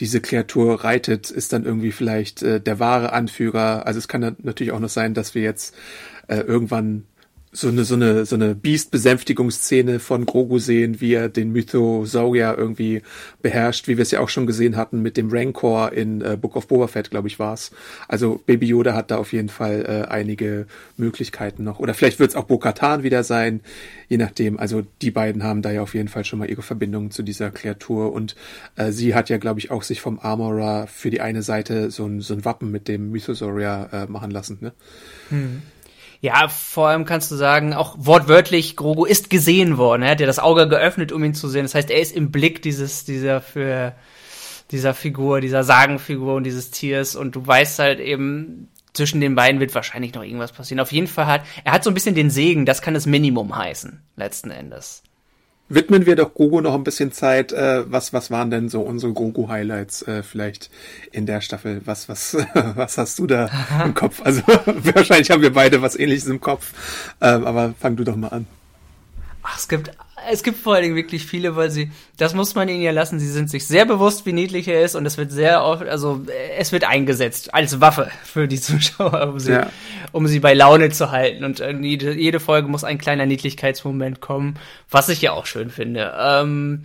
[0.00, 3.86] diese Kreatur reitet, ist dann irgendwie vielleicht äh, der wahre Anführer.
[3.86, 5.74] Also es kann natürlich auch noch sein, dass wir jetzt
[6.28, 7.06] äh, irgendwann
[7.54, 13.02] so eine, so eine, so eine Beast-Besänftigungsszene von Grogu sehen, wie er den Mythosaurier irgendwie
[13.42, 16.56] beherrscht, wie wir es ja auch schon gesehen hatten mit dem Rancor in äh, Book
[16.56, 17.70] of Boba Fett, glaube ich, war's.
[18.08, 21.78] Also Baby Yoda hat da auf jeden Fall äh, einige Möglichkeiten noch.
[21.78, 23.60] Oder vielleicht wird es auch Bo-Katan wieder sein,
[24.08, 24.58] je nachdem.
[24.58, 27.50] Also die beiden haben da ja auf jeden Fall schon mal ihre Verbindung zu dieser
[27.50, 28.34] Kreatur und
[28.76, 32.06] äh, sie hat ja, glaube ich, auch sich vom Armorer für die eine Seite so
[32.06, 34.72] ein, so ein Wappen mit dem Mythosaurier äh, machen lassen, ne?
[35.28, 35.62] Hm.
[36.22, 40.02] Ja, vor allem kannst du sagen, auch wortwörtlich, Grogu ist gesehen worden.
[40.02, 41.64] Er hat ja das Auge geöffnet, um ihn zu sehen.
[41.64, 43.92] Das heißt, er ist im Blick dieses, dieser für,
[44.70, 47.16] dieser Figur, dieser Sagenfigur und dieses Tiers.
[47.16, 50.78] Und du weißt halt eben, zwischen den beiden wird wahrscheinlich noch irgendwas passieren.
[50.78, 53.56] Auf jeden Fall hat, er hat so ein bisschen den Segen, das kann das Minimum
[53.56, 55.02] heißen, letzten Endes
[55.74, 57.52] widmen wir doch Gogo noch ein bisschen Zeit.
[57.52, 60.70] Äh, was, was waren denn so unsere Gogo-Highlights äh, vielleicht
[61.10, 61.82] in der Staffel?
[61.84, 63.84] Was, was, was hast du da Aha.
[63.86, 64.20] im Kopf?
[64.22, 66.72] Also wahrscheinlich haben wir beide was ähnliches im Kopf.
[67.20, 68.46] Ähm, aber fang du doch mal an.
[69.42, 69.90] Ach, es gibt
[70.30, 73.18] es gibt vor allen Dingen wirklich viele, weil sie, das muss man ihnen ja lassen,
[73.18, 76.22] sie sind sich sehr bewusst, wie niedlich er ist und es wird sehr oft, also
[76.58, 79.70] es wird eingesetzt als Waffe für die Zuschauer, um sie, Ja.
[80.12, 84.20] um sie bei Laune zu halten und äh, jede, jede Folge muss ein kleiner Niedlichkeitsmoment
[84.20, 84.58] kommen,
[84.90, 86.12] was ich ja auch schön finde.
[86.18, 86.84] Ähm,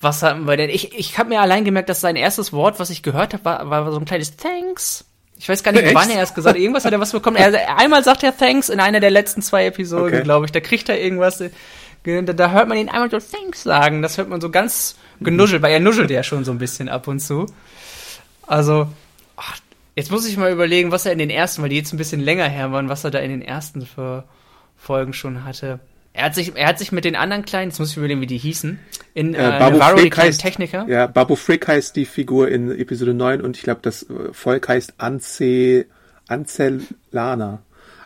[0.00, 0.68] was hatten wir denn?
[0.70, 3.70] Ich, ich habe mir allein gemerkt, dass sein erstes Wort, was ich gehört habe, war,
[3.70, 5.04] war so ein kleines Thanks.
[5.38, 5.94] Ich weiß gar nicht, Echt?
[5.94, 6.60] wann er es gesagt hat.
[6.60, 7.36] Irgendwas hat er was bekommen.
[7.36, 10.22] Er, einmal sagt er Thanks in einer der letzten zwei Episoden, Okay.
[10.22, 10.52] glaube ich.
[10.52, 11.42] Da kriegt er irgendwas.
[12.04, 14.02] Da, da hört man ihn einmal so Thanks sagen.
[14.02, 17.06] Das hört man so ganz genuschelt, weil er nuschelt ja schon so ein bisschen ab
[17.08, 17.46] und zu.
[18.46, 18.88] Also,
[19.36, 19.58] ach,
[19.94, 22.20] jetzt muss ich mal überlegen, was er in den ersten, weil die jetzt ein bisschen
[22.20, 24.24] länger her waren, was er da in den ersten für
[24.76, 25.78] Folgen schon hatte.
[26.12, 28.26] Er hat sich, er hat sich mit den anderen kleinen, jetzt muss ich überlegen, wie
[28.26, 28.78] die hießen,
[29.14, 30.84] in äh, Äh, Babu Navarro, Frick heißt, Techniker.
[30.88, 34.68] ja, Babu Frick heißt die Figur in Episode 9 und ich glaube, das äh, Volk
[34.68, 35.86] heißt Ance,
[36.28, 37.62] Ancellana.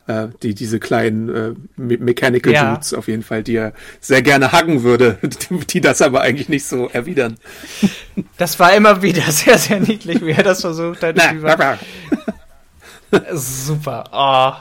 [0.07, 2.75] Äh, die, diese kleinen äh, Me Mechanical Ja.
[2.75, 5.19] Dudes auf jeden Fall, die er sehr gerne hacken würde,
[5.71, 7.39] die das aber eigentlich nicht so erwidern.
[8.39, 11.17] Das war immer wieder sehr, sehr niedlich, wie er das versucht hat.
[11.17, 11.79] Na,
[13.33, 14.05] Super.
[14.11, 14.53] Oh.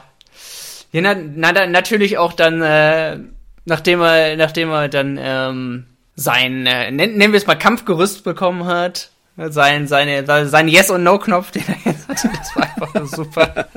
[0.91, 3.19] Ja, na, na, natürlich auch dann, äh,
[3.65, 5.85] nachdem er, nachdem er dann ähm,
[6.15, 11.17] sein, äh, nennen, wir es mal Kampfgerüst bekommen hat, sein, seine, sein Yes und No
[11.17, 13.67] Knopf, den er jetzt hatte, das war einfach super.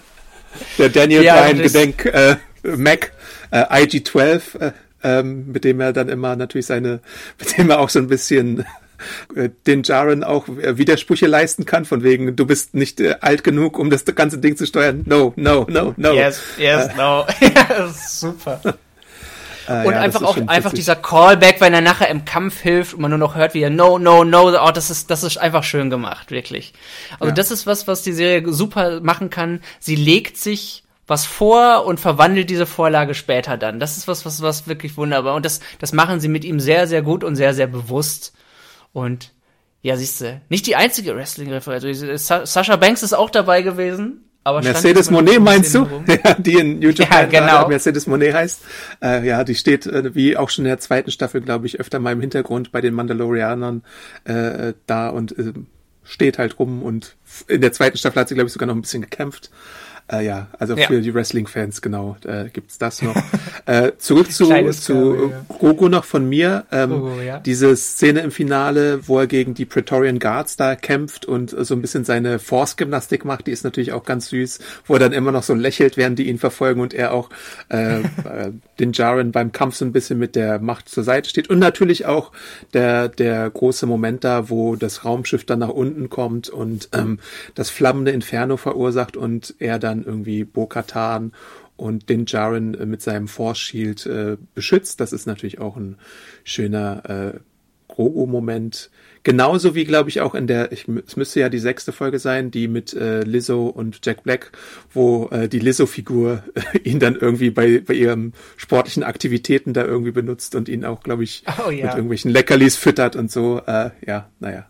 [0.79, 3.13] Der Daniel Ja, Bryan Gedenk äh, Mac
[3.51, 4.73] äh, IG-12, äh,
[5.03, 7.01] ähm, mit dem er dann immer natürlich seine,
[7.39, 8.65] mit dem er auch so ein bisschen
[9.35, 13.45] äh, den Jaren auch äh, Widersprüche leisten kann, von wegen, du bist nicht äh, alt
[13.45, 15.03] genug, um das ganze Ding zu steuern.
[15.07, 16.13] No, no, no, no.
[16.13, 17.25] Yes, yes, no.
[17.95, 18.61] super.
[19.69, 20.81] Äh, Und ja, einfach auch einfach witzig.
[20.81, 23.71] dieser Callback, wenn er nachher im Kampf hilft und man nur noch hört, wie er
[23.71, 26.73] No, No, No, oh, das ist, das ist einfach schön gemacht, wirklich.
[27.21, 27.35] Also Ja.
[27.35, 29.61] das ist was, was die Serie super machen kann.
[29.79, 33.81] Sie legt sich was vor und verwandelt diese Vorlage später dann.
[33.81, 35.35] Das ist was, was, was wirklich wunderbar.
[35.35, 38.35] Und das, das machen sie mit ihm sehr, sehr gut und sehr, sehr bewusst.
[38.93, 39.33] Und
[39.81, 42.27] ja, siehst du, nicht die einzige Wrestling-Referenz.
[42.27, 44.28] Sa Sascha Banks ist auch dabei gewesen.
[44.49, 45.87] Aber Mercedes Monet ein meinst du?
[46.07, 47.69] Ja, die in New Japan Ja, genau.
[47.69, 48.63] Mercedes Monet heißt.
[49.03, 51.99] Äh, ja, die steht, äh, wie auch schon in der zweiten Staffel, glaube ich, öfter
[51.99, 53.83] mal im Hintergrund bei den Mandalorianern
[54.25, 55.53] äh, da und äh,
[56.03, 58.81] steht halt rum und in der zweiten Staffel hat sie, glaube ich, sogar noch ein
[58.81, 59.51] bisschen gekämpft.
[60.11, 60.87] Äh, ja, also Ja.
[60.87, 63.15] für die Wrestling-Fans, genau, äh, gibt's das noch.
[63.67, 65.45] äh, zurück zu, Kleines zu Kabel, ja.
[65.49, 66.65] Grogu noch von mir.
[66.73, 67.41] Ähm, Grogu, ja.
[67.41, 71.83] Diese Szene im Finale, wo er gegen die Praetorian Guards da kämpft und so ein
[71.83, 75.43] bisschen seine Force-Gymnastik macht, die ist natürlich auch ganz süß, wo er dann immer noch
[75.43, 77.29] so lächelt, während die ihn verfolgen und er auch
[77.69, 78.05] äh, äh,
[78.81, 81.51] den Jaren beim Kampf so ein bisschen mit der Macht zur Seite steht.
[81.51, 82.33] Und natürlich auch
[82.73, 87.19] der, der große Moment da, wo das Raumschiff dann nach unten kommt und ähm,
[87.55, 91.33] das flammende Inferno verursacht und er dann irgendwie Bo-Katan
[91.77, 95.01] und den Jaren äh, mit seinem Force Shield äh, beschützt.
[95.01, 95.97] Das ist natürlich auch ein
[96.45, 97.39] schöner äh,
[97.89, 98.91] Grogu-Moment.
[99.25, 102.51] Genauso wie, glaube ich, auch in der, ich, es müsste ja die sechste Folge sein,
[102.51, 104.53] die mit äh, Lizzo und Jack Black,
[104.93, 110.13] wo äh, die Lizzo-Figur äh, ihn dann irgendwie bei, bei ihren sportlichen Aktivitäten da irgendwie
[110.13, 111.87] benutzt und ihn auch, glaube ich, Oh ja.
[111.87, 113.61] mit irgendwelchen Leckerlis füttert und so.
[113.67, 114.67] Äh, ja, naja.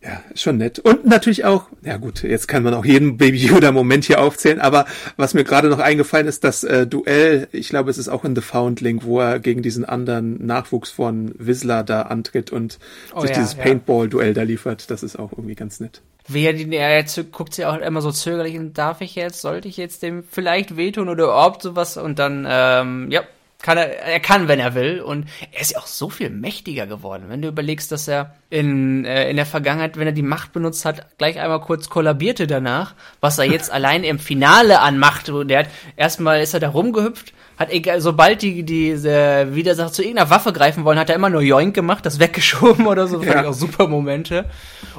[0.00, 0.78] Ja, schon nett.
[0.78, 4.86] Und natürlich auch, ja gut, jetzt kann man auch jeden Baby Yoda-Moment hier aufzählen, aber
[5.16, 8.36] was mir gerade noch eingefallen ist, das äh, Duell, ich glaube, es ist auch in
[8.36, 12.78] The Foundling, wo er gegen diesen anderen Nachwuchs von Whistler da antritt und
[13.12, 13.62] Oh sich ja, dieses ja.
[13.64, 14.88] Paintball-Duell da liefert.
[14.90, 16.00] Das ist auch irgendwie ganz nett.
[16.28, 19.40] Wie er, die, er jetzt guckt sie auch immer so zögerlich hin, darf ich jetzt,
[19.40, 23.22] sollte ich jetzt dem vielleicht wehtun oder überhaupt sowas und dann, ähm, ja,
[23.60, 26.86] kann er, er kann, wenn er will und er ist ja auch so viel mächtiger
[26.86, 30.52] geworden, wenn du überlegst, dass er in, äh, in der Vergangenheit, wenn er die Macht
[30.52, 35.28] benutzt hat, gleich einmal kurz kollabierte danach, was er jetzt allein im Finale an Macht,
[35.28, 40.30] der hat, erstmal ist er da rumgehüpft, hat egal, sobald die, diese Widersacher zu irgendeiner
[40.30, 43.40] Waffe greifen wollen, hat er immer nur Joink gemacht, das weggeschoben oder so, fand Ja.
[43.42, 44.44] ich auch super Momente.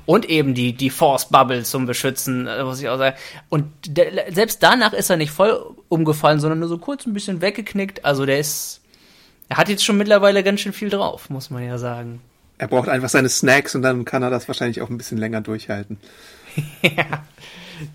[0.05, 3.15] Und eben die, die Force Bubble zum Beschützen, äh, muss ich auch sagen.
[3.47, 7.41] Und der, selbst danach ist er nicht voll umgefallen, sondern nur so kurz ein bisschen
[7.41, 8.03] weggeknickt.
[8.05, 8.81] Also der ist,
[9.47, 12.21] er hat jetzt schon mittlerweile ganz schön viel drauf, muss man ja sagen.
[12.59, 15.41] Er braucht einfach seine Snacks und dann kann er das wahrscheinlich auch ein bisschen länger
[15.41, 15.97] durchhalten.
[16.83, 17.23] ja,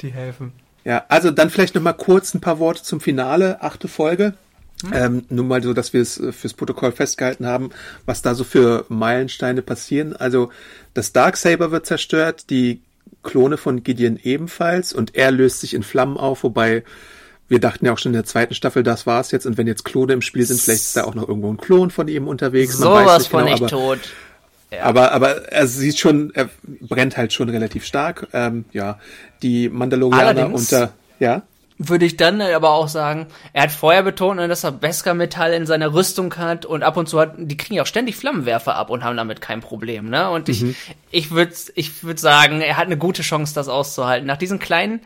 [0.00, 0.52] die helfen.
[0.84, 4.34] Ja, also dann vielleicht noch mal kurz ein paar Worte zum Finale, achte Folge.
[4.92, 7.70] Ähm, nur mal so, dass wir es äh, fürs Protokoll festgehalten haben,
[8.04, 10.14] was da so für Meilensteine passieren.
[10.14, 10.50] Also
[10.92, 12.82] das Darksaber wird zerstört, die
[13.22, 16.84] Klone von Gideon ebenfalls und er löst sich in Flammen auf, wobei
[17.48, 19.46] wir dachten ja auch schon in der zweiten Staffel, das war's jetzt.
[19.46, 21.90] Und wenn jetzt Klone im Spiel sind, vielleicht ist da auch noch irgendwo ein Klon
[21.90, 22.76] von ihm unterwegs.
[22.76, 23.98] Sowas von genau, nicht aber-
[24.82, 26.48] aber, aber er sieht schon, er
[26.80, 28.28] brennt halt schon relativ stark.
[28.32, 28.98] Ähm, ja,
[29.42, 31.42] die Mandalorianer Allerdings- unter, ja.
[31.78, 35.66] würde ich dann aber auch sagen, er hat vorher betont, ne, dass er Beskar-Metall in
[35.66, 38.90] seiner Rüstung hat und ab und zu hat, die kriegen ja auch ständig Flammenwerfer ab
[38.90, 40.30] und haben damit kein Problem, ne?
[40.30, 40.76] Und ich, mhm.
[41.10, 44.26] ich würde ich würd sagen, er hat eine gute Chance, das auszuhalten.
[44.26, 45.00] Nach diesen kleinen,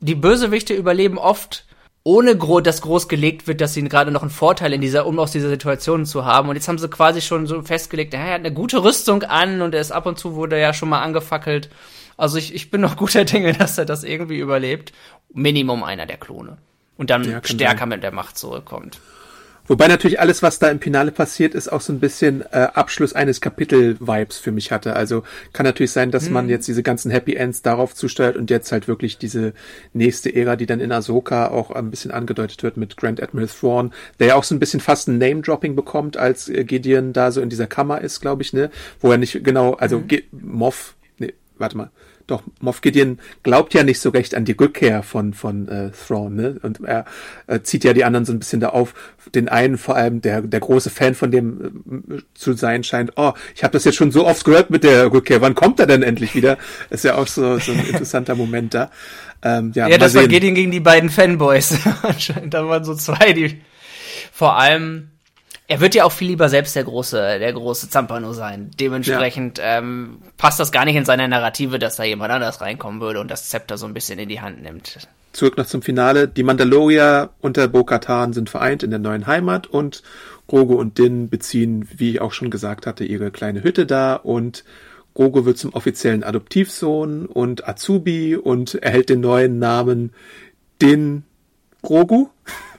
[0.00, 1.64] die Bösewichte überleben oft
[2.08, 5.18] ohne gro dass groß gelegt wird, dass sie gerade noch einen Vorteil in dieser, um
[5.18, 6.48] aus dieser Situation zu haben.
[6.48, 9.74] Und jetzt haben sie quasi schon so festgelegt, er hat eine gute Rüstung an und
[9.74, 11.68] er ist ab und zu wurde ja schon mal angefackelt.
[12.16, 14.94] Also ich, ich bin noch guter Dinge, dass er das irgendwie überlebt.
[15.34, 16.56] Minimum einer der Klone.
[16.96, 17.90] Und dann ja, stärker sein.
[17.90, 18.98] mit der Macht zurückkommt.
[19.68, 23.12] Wobei natürlich alles, was da im Finale passiert ist, auch so ein bisschen äh, Abschluss
[23.12, 24.96] eines Kapitel-Vibes für mich hatte.
[24.96, 26.32] Also kann natürlich sein, dass hm.
[26.32, 29.52] man jetzt diese ganzen Happy Ends darauf zusteuert und jetzt halt wirklich diese
[29.92, 33.92] nächste Ära, die dann in Ahsoka auch ein bisschen angedeutet wird mit Grand Admiral Thrawn,
[34.18, 37.42] der ja auch so ein bisschen fast ein Name-Dropping bekommt, als äh, Gideon da so
[37.42, 38.70] in dieser Kammer ist, glaube ich, ne?
[39.00, 40.22] Wo er nicht genau, also hm.
[40.32, 41.90] Moff, nee, warte mal,
[42.28, 46.36] doch Moff Gideon glaubt ja nicht so recht an die Rückkehr von von äh, Thrawn,
[46.36, 46.60] ne?
[46.62, 47.04] Und er
[47.46, 48.94] äh, zieht ja die anderen so ein bisschen da auf.
[49.34, 53.12] Den einen vor allem, der der große Fan von dem äh, zu sein scheint.
[53.16, 55.40] Oh, ich habe das jetzt schon so oft gehört mit der Rückkehr.
[55.40, 56.58] Wann kommt er denn endlich wieder?
[56.90, 58.90] Ist ja auch so so ein interessanter Moment da.
[59.42, 60.22] Ähm, ja, ja das sehen.
[60.22, 61.78] war Gideon gegen die beiden Fanboys.
[62.02, 63.60] Anscheinend da waren so zwei, die
[64.32, 65.10] vor allem
[65.70, 68.70] er wird ja auch viel lieber selbst der große, der große Zampano sein.
[68.80, 69.78] Dementsprechend ja.
[69.78, 73.30] ähm, passt das gar nicht in seine Narrative, dass da jemand anders reinkommen würde und
[73.30, 75.06] das Zepter so ein bisschen in die Hand nimmt.
[75.32, 76.26] Zurück noch zum Finale.
[76.26, 80.02] Die Mandalorier und der Bo-Katan sind vereint in der neuen Heimat und
[80.46, 84.64] Grogu und Din beziehen, wie ich auch schon gesagt hatte, ihre kleine Hütte da und
[85.12, 90.14] Grogu wird zum offiziellen Adoptivsohn und Azubi und erhält den neuen Namen
[90.80, 91.24] Din
[91.82, 92.30] Grogu.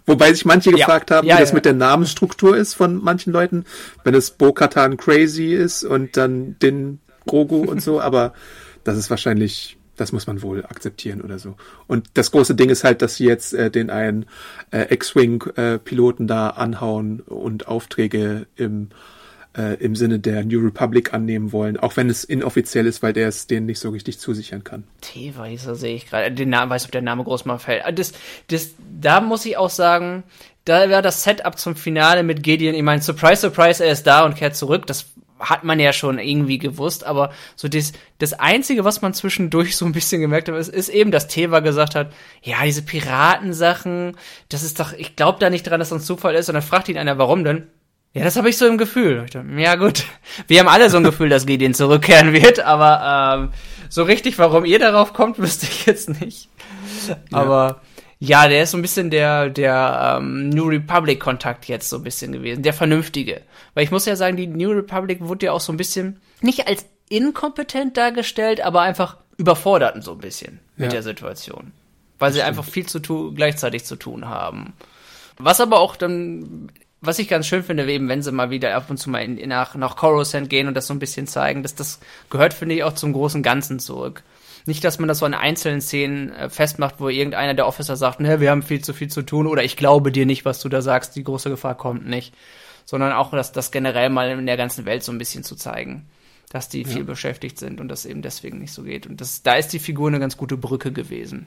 [0.06, 0.78] Wobei sich manche ja.
[0.78, 3.66] gefragt haben, ja, wie das mit der Namensstruktur ist von manchen Leuten,
[4.04, 8.34] wenn es Bo-Katan Crazy ist und dann den Grogu und so, aber
[8.84, 11.56] das ist wahrscheinlich, das muss man wohl akzeptieren oder so.
[11.88, 14.26] Und das große Ding ist halt, dass sie jetzt äh, den einen
[14.72, 18.90] äh, X-Wing-Piloten äh, da anhauen und Aufträge im
[19.58, 23.28] äh, im Sinne der New Republic annehmen wollen, auch wenn es inoffiziell ist, weil der
[23.28, 24.84] es denen nicht so richtig zusichern kann.
[25.02, 26.32] T-Weiser sehe ich gerade.
[26.32, 27.86] Den Namen, weiß, ob der Name groß mal fällt.
[27.86, 28.14] Ah, das,
[28.48, 28.72] das,
[29.02, 30.24] da muss ich auch sagen,
[30.66, 32.76] da war das Setup zum Finale mit Gideon.
[32.76, 34.86] Ich meine, Surprise, Surprise, er ist da und kehrt zurück.
[34.86, 35.08] Das
[35.40, 39.86] hat man ja schon irgendwie gewusst, aber so das, das Einzige, was man zwischendurch so
[39.86, 42.12] ein bisschen gemerkt hat, ist, ist eben, dass Teva gesagt hat,
[42.44, 44.16] ja, diese Piratensachen,
[44.50, 46.50] das ist doch, ich glaube da nicht dran, dass das ein Zufall ist.
[46.50, 47.68] Und dann fragt ihn einer, warum denn?
[48.14, 49.18] Ja, das habe ich so im Gefühl.
[49.18, 50.04] Dachte, ja gut,
[50.48, 53.52] wir haben alle so ein Gefühl, dass Gideon zurückkehren wird, aber ähm,
[53.90, 56.50] so richtig, warum ihr darauf kommt, wüsste ich jetzt nicht.
[57.32, 57.82] Aber
[58.20, 62.04] ja, der ist so ein bisschen der der ähm, New Republic Kontakt jetzt so ein
[62.04, 63.42] bisschen gewesen, der vernünftige.
[63.74, 66.68] Weil ich muss ja sagen, die New Republic wurde ja auch so ein bisschen nicht
[66.68, 70.86] als inkompetent dargestellt, aber einfach überfordert so ein bisschen ja.
[70.86, 71.72] mit der Situation,
[72.18, 72.50] weil sie stimmt.
[72.50, 74.74] einfach viel zu tun gleichzeitig zu tun haben.
[75.38, 76.70] Was aber auch dann
[77.02, 79.48] was ich ganz schön finde, eben wenn sie mal wieder ab und zu mal in,
[79.48, 82.84] nach, nach Coruscant gehen und das so ein bisschen zeigen, dass das gehört, finde ich,
[82.84, 84.24] auch zum großen Ganzen zurück.
[84.66, 88.20] Nicht, dass man das so an einzelnen Szenen äh, festmacht, wo irgendeiner der Officer sagt,
[88.20, 90.68] ne, wir haben viel zu viel zu tun oder ich glaube dir nicht, was du
[90.68, 92.34] da sagst, die große Gefahr kommt nicht.
[92.86, 96.08] Sondern auch das, das generell mal in der ganzen Welt so ein bisschen zu zeigen.
[96.50, 96.88] Dass die ja.
[96.88, 99.06] viel beschäftigt sind und das eben deswegen nicht so geht.
[99.06, 101.46] Und das, da ist die Figur eine ganz gute Brücke gewesen.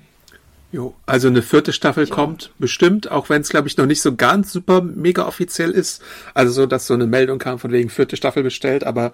[0.72, 2.14] Jo, also eine vierte Staffel ja.
[2.14, 6.02] kommt bestimmt, auch wenn es glaube ich noch nicht so ganz super mega offiziell ist.
[6.32, 9.12] Also so, dass so eine Meldung kam von wegen vierte Staffel bestellt, aber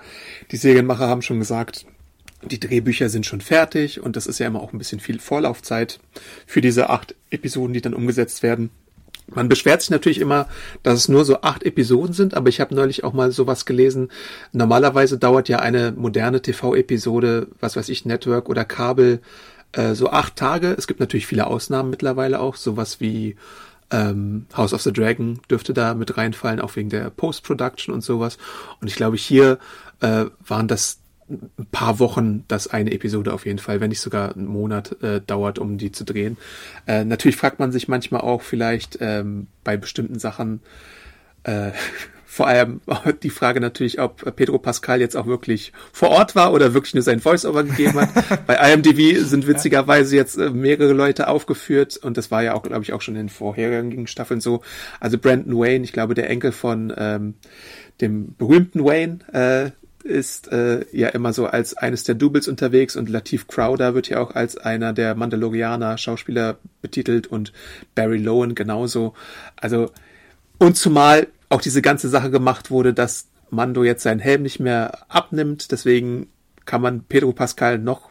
[0.53, 1.85] die Serienmacher haben schon gesagt,
[2.49, 5.99] die Drehbücher sind schon fertig und das ist ja immer auch ein bisschen viel Vorlaufzeit
[6.47, 8.71] für diese acht Episoden, die dann umgesetzt werden.
[9.27, 10.49] Man beschwert sich natürlich immer,
[10.83, 14.11] dass es nur so acht Episoden sind, aber ich habe neulich auch mal sowas gelesen.
[14.53, 19.21] Normalerweise dauert ja eine moderne TV-Episode, was weiß ich, Network oder Kabel,
[19.73, 20.75] äh, so acht Tage.
[20.77, 23.37] Es gibt natürlich viele Ausnahmen mittlerweile auch, sowas wie
[23.91, 28.39] ähm, House of the Dragon dürfte da mit reinfallen, auch wegen der Post-Production und sowas.
[28.81, 29.59] Und ich glaube, hier
[30.01, 30.99] äh, waren das
[31.31, 35.21] ein paar Wochen, dass eine Episode auf jeden Fall, wenn nicht sogar einen Monat äh,
[35.21, 36.39] dauert, um die zu drehen.
[36.87, 40.61] Äh, natürlich fragt man sich manchmal auch vielleicht ähm, bei bestimmten Sachen,
[41.45, 41.73] äh,
[42.31, 42.83] vor allem
[43.23, 47.03] die Frage natürlich, ob Pedro Pascal jetzt auch wirklich vor Ort war oder wirklich nur
[47.03, 48.47] sein Voice-Over gegeben hat.
[48.47, 52.83] Bei IMDb sind witzigerweise jetzt äh, mehrere Leute aufgeführt und das war ja auch, glaube
[52.83, 54.61] ich, auch schon in den vorherigen Staffeln so.
[55.01, 57.35] Also Brandon Wayne, ich glaube, der Enkel von ähm,
[58.03, 59.71] dem berühmten Wayne, äh,
[60.05, 64.21] ist äh, ja immer so als eines der Doubles unterwegs und Latif Crowder wird ja
[64.21, 67.53] auch als einer der Mandalorianer Schauspieler betitelt und
[67.95, 69.15] Barry Lowen genauso.
[69.57, 69.91] Also
[70.59, 75.07] und zumal auch diese ganze Sache gemacht wurde, dass Mando jetzt seinen Helm nicht mehr
[75.09, 75.73] abnimmt.
[75.73, 76.29] Deswegen
[76.65, 78.11] kann man Pedro Pascal noch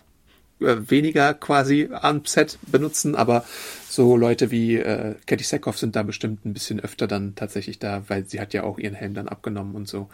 [0.59, 3.45] äh, weniger quasi am Set benutzen, aber
[3.87, 8.03] so Leute wie äh, Katie Sackhoff sind da bestimmt ein bisschen öfter dann tatsächlich da,
[8.07, 10.09] weil sie hat ja auch ihren Helm dann abgenommen und so.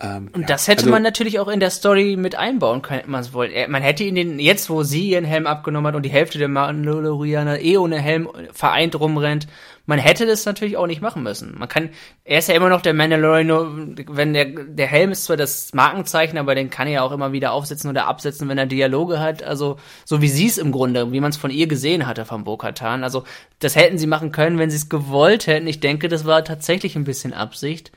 [0.00, 3.02] Ähm, und ja, das hätte also, man natürlich auch in der Story mit einbauen können,
[3.06, 3.66] man es wollte.
[3.68, 6.46] Man hätte ihn den, jetzt wo sie ihren Helm abgenommen hat und die Hälfte der
[6.46, 9.48] Mandalorianer eh ohne Helm vereint rumrennt,
[9.86, 11.58] man hätte das natürlich auch nicht machen müssen.
[11.58, 11.88] Man kann,
[12.24, 16.38] er ist ja immer noch der Mandalorian, wenn der, der Helm ist zwar das Markenzeichen,
[16.38, 19.42] aber den kann er ja auch immer wieder aufsetzen oder absetzen, wenn er Dialoge hat.
[19.42, 22.44] Also, so wie sie es im Grunde, wie man es von ihr gesehen hatte von
[22.44, 23.02] Bo-Katan.
[23.02, 23.24] Also,
[23.58, 25.66] das hätten sie machen können, wenn sie es gewollt hätten.
[25.66, 27.90] Ich denke, das war tatsächlich ein bisschen Absicht.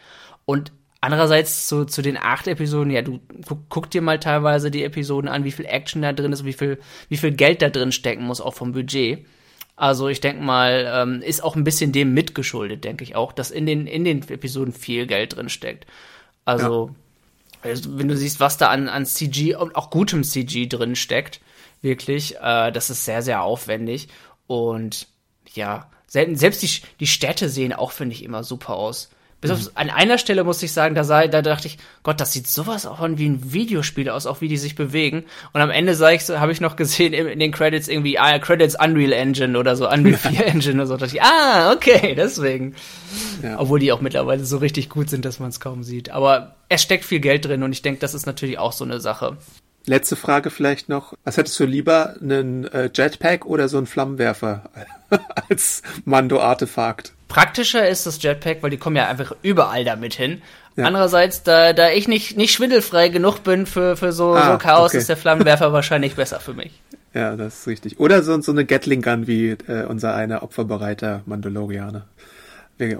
[0.46, 0.72] Und
[1.04, 5.28] Andererseits zu, zu den acht Episoden, ja, du guck, guck, dir mal teilweise die Episoden
[5.28, 6.80] an, wie viel Action da drin ist, wie viel,
[7.10, 9.26] wie viel Geld da drin stecken muss, auch vom Budget.
[9.76, 13.50] Also ich denke mal, ähm, ist auch ein bisschen dem mitgeschuldet, denke ich auch, dass
[13.50, 15.88] in den, in den Episoden viel Geld drin steckt.
[16.46, 16.92] Also,
[17.64, 17.72] ja.
[17.72, 21.42] also wenn du siehst, was da an, an CG und auch gutem CG drin steckt,
[21.82, 24.08] wirklich, äh, das ist sehr, sehr aufwendig.
[24.46, 25.08] Und
[25.56, 29.10] ja, selbst die, die Städte sehen auch, finde ich, immer super aus.
[29.42, 29.70] Bis auf, mhm.
[29.74, 32.86] an einer Stelle muss ich sagen, da, sah, da dachte ich, Gott, das sieht sowas
[32.86, 35.26] auch wie ein Videospiel aus, auch wie die sich bewegen.
[35.52, 38.38] Und am Ende sag ich, habe ich noch gesehen in, in, den Credits irgendwie, ah,
[38.38, 40.94] Credits Unreal Engine oder so, Unreal 4 Engine oder so.
[40.94, 42.76] Da dachte ich, ah, okay, deswegen.
[43.42, 43.60] Ja.
[43.60, 46.12] Obwohl die auch mittlerweile so richtig gut sind, dass man es kaum sieht.
[46.12, 49.00] Aber es steckt viel Geld drin und ich denke, das ist natürlich auch so eine
[49.00, 49.38] Sache.
[49.88, 51.16] Letzte Frage vielleicht noch.
[51.24, 54.70] Was hättest du lieber, einen äh, Jetpack oder so einen Flammenwerfer
[55.50, 57.14] als Mando-Artefakt?
[57.32, 60.42] Praktischer ist das Jetpack, weil die kommen ja einfach überall damit hin.
[60.76, 60.84] Ja.
[60.86, 64.92] Andererseits, da, da ich nicht, nicht schwindelfrei genug bin für, für so, ah, so Chaos,
[64.92, 64.98] okay.
[64.98, 66.82] ist der Flammenwerfer wahrscheinlich besser für mich.
[67.14, 68.00] Ja, das ist richtig.
[68.00, 72.06] Oder so, so eine Gatling Gun wie äh, unser einer opferbereiter Mandalorianer.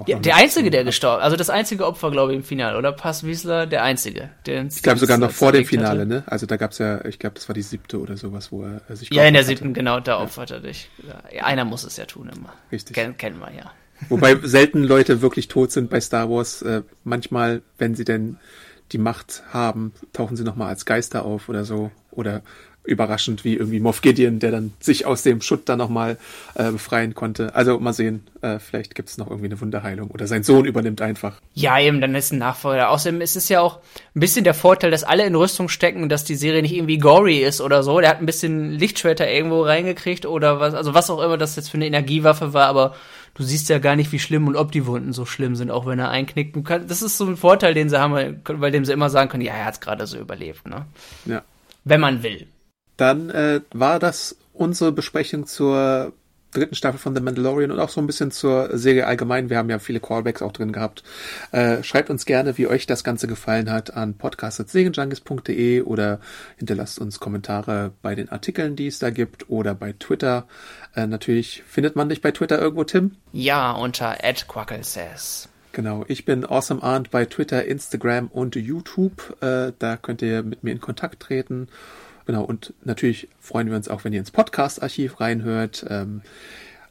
[0.06, 2.92] Ja, der einzige, der gestorben, also das einzige Opfer, glaube ich, im Finale, oder?
[2.92, 4.30] Pass Wiesler, der einzige.
[4.46, 6.08] Der ich glaube sogar noch vor dem Finale, hatte.
[6.08, 6.24] ne?
[6.28, 9.12] Also da gab's ja, ich glaube, das war die siebte oder sowas, wo er sich
[9.12, 10.90] Ja, in der siebten, genau, da opfert er dich.
[11.34, 12.54] Ja, einer muss es ja tun immer.
[12.72, 12.96] Richtig.
[12.96, 13.72] Ken, kennen wir ja.
[14.10, 16.62] Wobei selten Leute wirklich tot sind bei Star Wars.
[16.62, 18.38] Äh, manchmal, wenn sie denn
[18.92, 21.92] die Macht haben, tauchen sie nochmal als Geister auf oder so.
[22.12, 22.42] Oder
[22.84, 26.18] überraschend wie irgendwie Moff Gideon, der dann sich aus dem Schutt dann nochmal
[26.56, 27.54] äh, befreien konnte.
[27.54, 31.02] Also mal sehen, äh, vielleicht gibt es noch irgendwie eine Wunderheilung oder sein Sohn übernimmt
[31.02, 31.40] einfach.
[31.54, 32.90] Ja, eben, dann ist ein Nachfolger.
[32.90, 33.80] Außerdem ist es ja auch
[34.16, 37.44] ein bisschen der Vorteil, dass alle in Rüstung stecken, dass die Serie nicht irgendwie gory
[37.44, 38.00] ist oder so.
[38.00, 41.70] Der hat ein bisschen Lichtschwerter irgendwo reingekriegt oder was, also was auch immer das jetzt
[41.70, 42.96] für eine Energiewaffe war, aber
[43.34, 45.86] du siehst ja gar nicht, wie schlimm und ob die Wunden so schlimm sind, auch
[45.86, 46.56] wenn er einknickt.
[46.88, 49.54] das ist so ein Vorteil, den sie haben, bei dem sie immer sagen können, ja,
[49.54, 50.86] er hat gerade so überlebt, ne?
[51.26, 51.44] Ja.
[51.84, 52.48] Wenn man will
[53.02, 56.14] dann äh, war das unsere Besprechung zur
[56.52, 59.50] dritten Staffel von The Mandalorian und auch so ein bisschen zur Serie allgemein.
[59.50, 61.04] Wir haben ja viele Callbacks auch drin gehabt.
[61.52, 66.20] Äh, schreibt uns gerne, wie euch das Ganze gefallen hat, an podcast.segenjunkies.de oder
[66.58, 70.48] hinterlasst uns Kommentare bei den Artikeln, die es da gibt oder bei Twitter.
[70.96, 73.12] Äh, natürlich findet man dich bei Twitter irgendwo, Tim?
[73.32, 74.16] Ja, unter
[74.48, 75.50] @quacklesays.
[75.74, 79.38] Genau, ich bin Awesome Arndt bei Twitter, Instagram und YouTube.
[79.42, 81.70] Äh, da könnt ihr mit mir in Kontakt treten.
[82.26, 85.86] Genau, und natürlich freuen wir uns auch, wenn ihr ins Podcast-Archiv reinhört.
[85.90, 86.22] Ähm,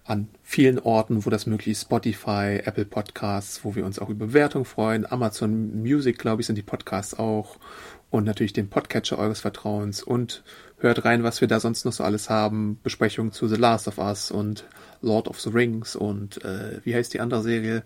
[0.05, 4.27] an vielen Orten, wo das möglich ist, Spotify, Apple Podcasts, wo wir uns auch über
[4.27, 7.59] Bewertung freuen, Amazon Music, glaube ich, sind die Podcasts auch
[8.11, 10.43] und natürlich den Podcatcher eures Vertrauens und
[10.79, 12.81] hört rein, was wir da sonst noch so alles haben.
[12.83, 14.65] Besprechungen zu The Last of Us und
[15.01, 17.85] Lord of the Rings und äh, wie heißt die andere Serie?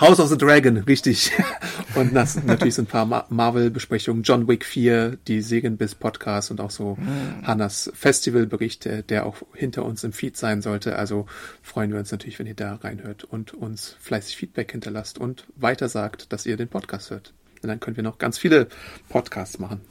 [0.00, 1.30] House of the Dragon, richtig.
[1.94, 6.60] und das, natürlich so ein paar Marvel-Besprechungen, John Wick 4, die Segen bis Podcast und
[6.60, 7.46] auch so mhm.
[7.46, 10.96] Hannas Festival-Bericht, der auch hinter uns im Feed sein sollte.
[10.96, 11.26] Also
[11.62, 15.88] freuen wir uns natürlich, wenn ihr da reinhört und uns fleißig Feedback hinterlasst und weiter
[15.88, 17.34] sagt, dass ihr den Podcast hört.
[17.62, 18.68] Und dann können wir noch ganz viele
[19.10, 19.82] Podcasts machen.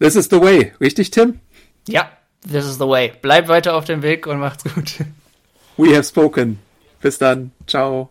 [0.00, 1.40] This is the way, richtig, Tim?
[1.86, 2.10] Ja,
[2.50, 3.12] this is the way.
[3.20, 4.96] Bleibt weiter auf dem Weg und macht's gut.
[5.76, 6.58] We have spoken.
[7.00, 7.50] Bis dann.
[7.66, 8.10] Ciao.